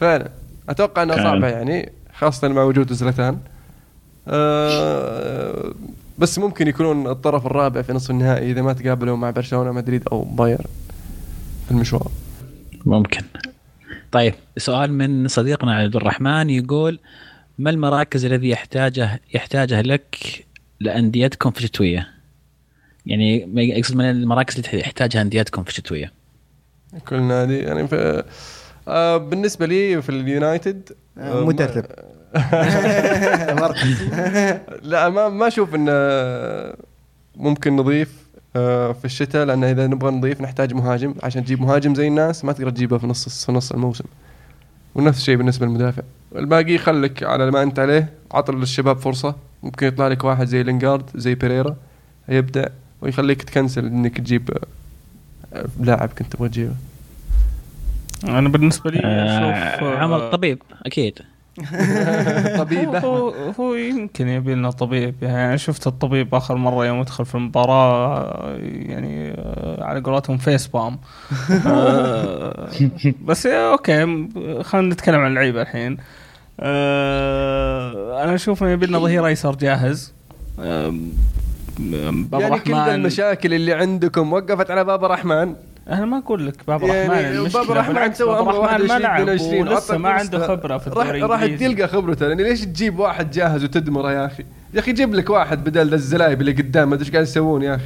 [0.00, 0.30] فعلا.
[0.68, 1.16] أتوقع انها.
[1.16, 3.38] صعبة يعني خاصة مع وجود زلاتان.
[4.28, 5.74] أه
[6.18, 10.22] بس ممكن يكونون الطرف الرابع في نصف النهائي إذا ما تقابلوا مع برشلونة مدريد أو
[10.22, 10.64] بايرن
[11.64, 12.10] في المشوار.
[12.86, 13.22] ممكن.
[14.12, 16.98] طيب سؤال من صديقنا عبد الرحمن يقول
[17.58, 20.16] ما المراكز الذي يحتاجه يحتاجه لك
[20.80, 22.08] لأنديتكم في الشتوية؟
[23.06, 26.12] يعني ما يقصد من المراكز اللي يحتاجها أنديتكم في الشتوية.
[27.08, 28.24] كل نادي يعني في
[28.88, 31.84] آه بالنسبة لي في اليونايتد آه، مدرب.
[33.60, 34.02] مركز
[34.92, 35.92] لا ما ما أشوف انه
[37.36, 38.24] ممكن نضيف
[38.56, 42.52] آه، في الشتاء لأن إذا نبغى نضيف نحتاج مهاجم عشان تجيب مهاجم زي الناس ما
[42.52, 44.04] تقدر تجيبه في نص في نص الموسم
[44.94, 46.02] ونفس الشيء بالنسبة للمدافع
[46.36, 48.12] الباقي خليك على ما انت عليه.
[48.32, 49.34] عطل للشباب فرصة.
[49.62, 51.76] ممكن يطلع لك واحد زي لينجارد زي بيريرا.
[52.28, 52.64] يبدع
[53.02, 54.50] ويخليك تكنسل إنك تجيب
[55.54, 56.74] آه، لاعب كنت تبغى تجيبه.
[58.24, 61.18] أنا بالنسبة لي آه أشوف آه، عمل طبيب أكيد.
[62.58, 62.94] طبيب.
[62.94, 63.28] هو,
[63.60, 65.14] هو يمكن يبي لنا طبيب.
[65.22, 69.36] يعني شفت الطبيب آخر مرة يوم يدخل في المباراة آه، يعني
[69.82, 70.98] على قولتهم face palm
[73.26, 74.28] بس okay
[74.62, 75.96] خلينا نتكلم عن اللعيبة الحين.
[76.60, 80.12] آه، أنا أشوف إن يبي لنا ظهير أيسر جاهز.
[81.78, 85.54] بابا يعني كل المشاكل اللي عندكم وقفت على باب الرحمن
[85.88, 89.02] أنا ما أقول لك باب يعني الرحمن المشكلة باب الرحمن سوى عمره الرحمن ما 21
[89.02, 90.46] لعب 22 ولسه ما عنده.
[90.46, 91.74] خبرة في راح الدوري راح الإنجليزي.
[91.74, 92.28] تلقى خبرته.
[92.28, 94.44] لأن ليش تجيب واحد جاهز وتدمره يا أخي؟
[94.74, 97.62] يا أخي جيب لك واحد بدل ذا الزلايب اللي قدام ما أدري إيش قاعد يسوون
[97.62, 97.84] يا أخي.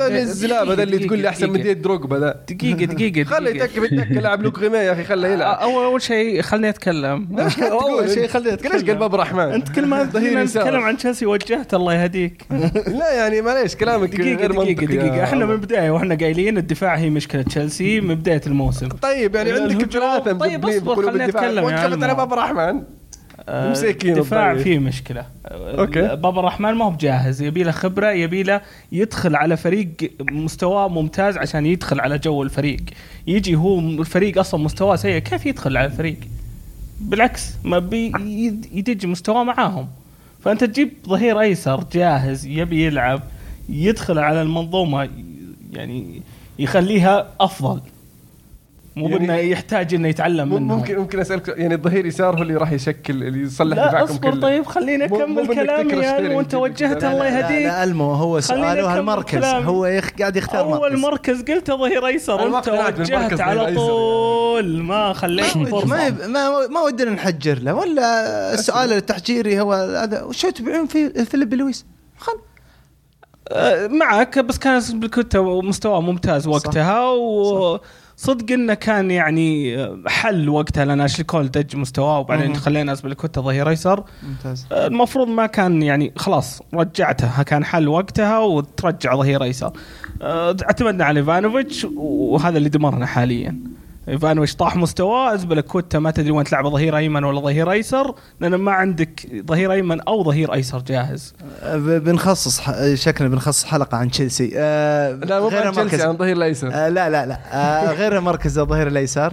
[0.00, 3.64] الزلاب هذا اللي تقول لي أحسن من ديد دروجبا ذا دقيقة دقيقة خله دقيقة.
[3.64, 5.58] يتك يتك لاعب لوك غيمي يا أخي خله يلعب.
[5.58, 7.28] أول أول شيء خلني أتكلم.
[7.60, 10.02] أول شيء خليني أتكلم؟ ليش قال باب الرحمن أنت كل ما.
[10.44, 12.42] نتكلم عن تشيلسي وجهت الله يهديك.
[13.00, 14.70] لا يعني معليش كلامك دقيقة منطقي.
[14.70, 15.54] يا دقيقة إحنا من عمر.
[15.54, 18.88] البداية وإحنا قايلين الدفاع هي مشكلة تشيلسي من بداية الموسم.
[18.88, 19.92] طيب يعني عندك.
[19.92, 21.68] ثلاثة طيب أصبر، خليني وقفت علمو.
[21.68, 22.99] على بابا الرحمن آه،
[23.50, 24.56] مساكين الدفاع.
[24.56, 26.00] فيه مشكلة okay.
[26.00, 26.16] okay.
[26.16, 28.60] بابا الرحمن ما هو بجاهز يبي له خبرة يبي له
[28.92, 29.88] يدخل على فريق
[30.20, 32.80] مستواه ممتاز عشان يدخل على جو الفريق
[33.26, 36.16] يجي هو الفريق أصلا مستواه سيء كيف يدخل على الفريق
[37.00, 39.88] بالعكس ما بي يد- يدج مستواه معاهم
[40.44, 43.22] فأنت تجيب ظهير أيسر جاهز يبي يلعب
[43.68, 45.08] يدخل على المنظومة
[45.72, 46.22] يعني
[46.58, 47.80] يخليها أفضل
[48.96, 52.54] مو يعني- بانه يحتاج إنه يتعلم منهم ممكن ممكن اسالك يعني الظهير يسار هو اللي
[52.56, 54.40] راح يشكل اللي يصلح لا دفاعكم أصبر كله.
[54.40, 57.04] طيب خليني أكمل كلامي يعني وأنت وجهت.
[57.04, 57.66] الله لا, يهديك.
[57.66, 59.44] لا ألمو هو سؤاله هالمركز.
[59.44, 63.32] هو يخ قاعد يختار أول مركز؟ مركز قلت ظهير أيسر أنا ما أنت اقتنعت بالمركز
[63.32, 63.80] وجهت على أيسر.
[63.80, 64.82] طول.
[64.82, 65.86] ما خليت ما فرصة.
[66.26, 71.86] ما ما, ودنا نحجر له ولا السؤال التحجيري هو هذا وشو تبيعون في فيليبي لويس؟
[72.18, 72.32] خل
[73.52, 77.04] آه، معك بس كان ازبلكوتا مستواه ممتاز وقتها
[78.20, 82.56] وصدق إنه كان يعني حل وقتها لأن اشلي كول دج مستواه وبعدين.
[82.56, 84.04] خلينا ازبلكوتا ظهير أيسر.
[84.22, 84.66] ممتاز.
[84.72, 89.72] المفروض ما كان يعني خلاص رجعته كان حل وقتها وترجع ظهير أيسر.
[90.22, 93.56] أه، اعتمدنا على ايفانوفيتش وهذا اللي دمرنا حاليا.
[94.10, 98.72] ايفانوفيتش طاح مستواه؟ ازبلكوتا ما تدري وين تلعب ظهير أيمن ولا ظهير أيسر؟ لأن ما
[98.72, 101.34] عندك ظهير أيمن أو ظهير أيسر جاهز.
[101.64, 102.60] ب- بنخصص
[102.94, 104.50] شكلنا بنخصص حلقة عن تشيلسي.
[104.56, 106.70] آه لا مو غير تشيلسي مركز عن ظهير الأيسر.
[106.72, 107.40] آه لا لا لا.
[107.52, 109.32] آه غير مركز الظهير الأيسر.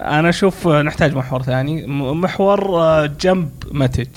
[0.00, 1.86] أنا أشوف نحتاج محور ثاني.
[2.14, 4.08] محور آه، جنب ماتج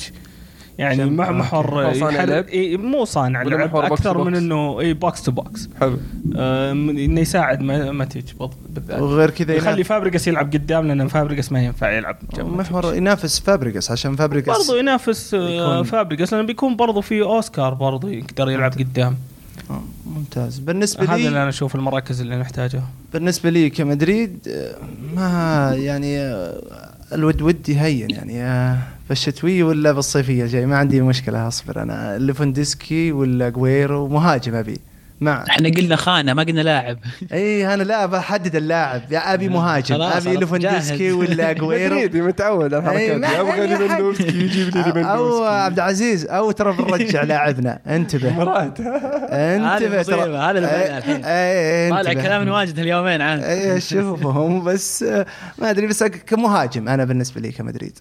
[0.78, 1.13] يعني okay.
[1.15, 5.97] محور يحرك-؟ إيه، مو صانع لعب أكثر من؟ إنه إي box to box حلو.
[6.36, 9.01] آه، من- إنه يساعد ما- ماتج بالض- بالذات.
[9.01, 12.15] وغير كذا يخلي فابريجاس يلعب قدام لأن فابريجاس ما ينفع يلعب.
[12.38, 17.74] جنب محور ينافس فابريجاس عشان فابريجاس برضو ينافس آه، فابريجاس لأنه بيكون برضو في أوسكار
[17.74, 19.15] برضو يقدر يلعب قدام.
[19.69, 20.59] آه، ممتاز.
[20.59, 22.84] بالنسبة هذا اللي لي أنا أشوف المراكز اللي نحتاجها.
[23.13, 24.76] بالنسبة لي كمدريد آه،
[25.15, 28.78] ما يعني آه، الود ودي هين يعني آه،
[29.09, 32.18] بالشتويه ولا بالصيفية الجاي ما عندي مشكلة أصبر أنا.
[32.17, 34.78] ليفاندوفسكي ولا أجويرو مهاجم أبي.
[35.22, 36.97] مع إحنا قلنا خانة ما قلنا لاعب.
[37.34, 39.01] إي أنا لا بحدد اللاعب.
[39.11, 41.01] يا أبي مهاجم خلاص، ابي جاهز.
[41.01, 43.39] ولا أجويرو مدريدي متعود على أي، الحركات.
[43.39, 43.68] أبغى.
[43.68, 47.80] ليفاندوفسكي يجيب لي أو عبد العزيز أو ترى بنرجع لاعبنا.
[47.88, 48.34] انتبه.
[48.34, 48.80] مرات.
[48.80, 51.97] انتبه المصيبة، هذا اللي الحين.
[51.97, 53.43] طالع كلام واجد هاليومين عاد.
[53.43, 55.03] إي اشوفهم بس
[55.57, 57.99] ما أدري بس كمهاجم أنا بالنسبة لي كمدريد.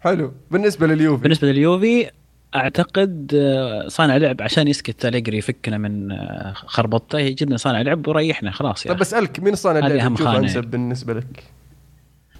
[0.00, 0.32] حلو.
[0.50, 1.22] بالنسبة لليوفي.
[1.22, 2.10] بالنسبة لليوفي
[2.54, 8.08] أعتقد آه، صانع لعب عشان يسكت أليجري يفكنا من آه، خربطته يجيب لنا صانع لعب
[8.08, 9.00] وريحنا خلاص يا طيب أخي.
[9.00, 9.52] بسالك مين
[9.86, 10.66] اللي أهم تشوفه أنسب يعني.
[10.66, 11.44] بالنسبة لك؟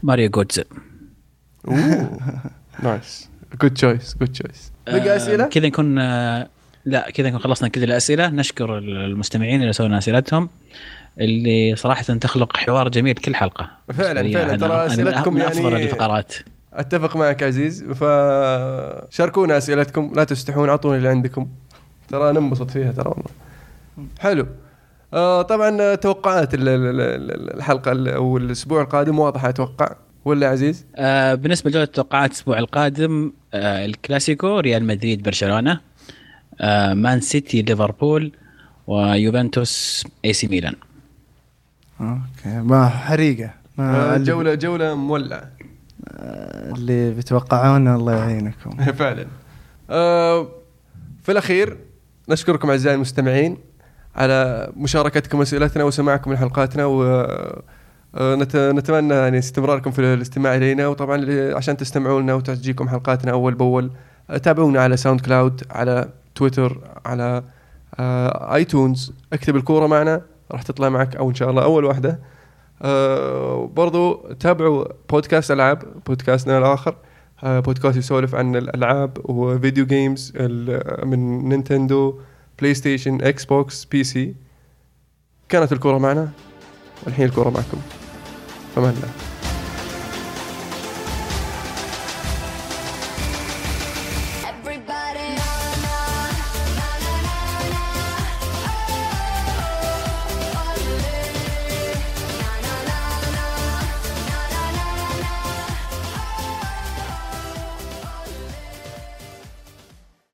[0.03, 0.31] ماريو
[1.69, 2.19] oh
[2.83, 3.29] nice
[3.63, 6.49] good choice good choice بقى أسئلة؟ كذا نكون آه،
[6.85, 10.49] لا كذا نكون خلصنا كل الأسئلة نشكر المستمعين اللي سووا أسئلتهم
[11.21, 15.73] اللي صراحة تخلق حوار جميل كل حلقة فعلاً، لي فعلاً، ترى من أسئلتكم من أفضل
[15.73, 16.35] يعني- الفقرات
[16.75, 17.85] أتفق معك عزيز.
[17.85, 21.49] فشاركونا أسئلتكم لا تستحون اعطونا اللي عندكم.
[22.09, 23.31] ترى ننبسط فيها ترى والله.
[24.19, 24.47] حلو.
[25.15, 30.87] آه طبعا توقعات ال- ال- ال- الحلقة ال- أو الأسبوع القادم واضحه أتوقع ولا عزيز؟
[30.97, 35.81] آه بالنسبة لجولة التوقعات الأسبوع القادم آه الكلاسيكو ريال مدريد برشلونة
[36.61, 38.33] آه مان سيتي ليفربول
[38.87, 40.75] ويوفنتوس إي سي ميلان.
[42.01, 42.61] okay.
[42.61, 43.51] ما حريقة.
[43.79, 45.51] ما آه جوله جولة مولعة.
[46.77, 48.71] اللي بتوقعون الله يعينكم.
[48.99, 49.27] فعلا.
[49.91, 50.47] آه
[51.23, 51.77] في الأخير
[52.29, 53.57] نشكركم أعزائي المستمعين
[54.17, 57.03] على مشاركتكم اسئلتنا وسماعكم لحلقاتنا و
[58.15, 60.87] آه، نت- نتمنى يعني استمراركم في الاستماع إلينا.
[60.87, 63.91] وطبعا عشان تستمعوا لنا وتجيكم حلقاتنا أول بأول
[64.31, 67.43] آه، تابعونا على ساوند كلاود على تويتر على
[68.01, 69.13] آه، iTunes.
[69.33, 70.21] اكتب الكورة معنا
[70.53, 72.19] راح تطلع معك أو إن شاء الله أول واحدة.
[72.83, 76.97] آه، برضو تابعوا بودكاست ألعاب بودكاستنا الآخر.
[77.45, 80.33] آه، بودكاست يسولف عن الألعاب و video games
[81.05, 82.21] من Nintendo
[82.59, 84.35] PlayStation Xbox PC
[85.49, 86.29] كانت الكرة معنا
[87.05, 87.79] والحين الكرة معكم.
[88.75, 89.28] فمان الله.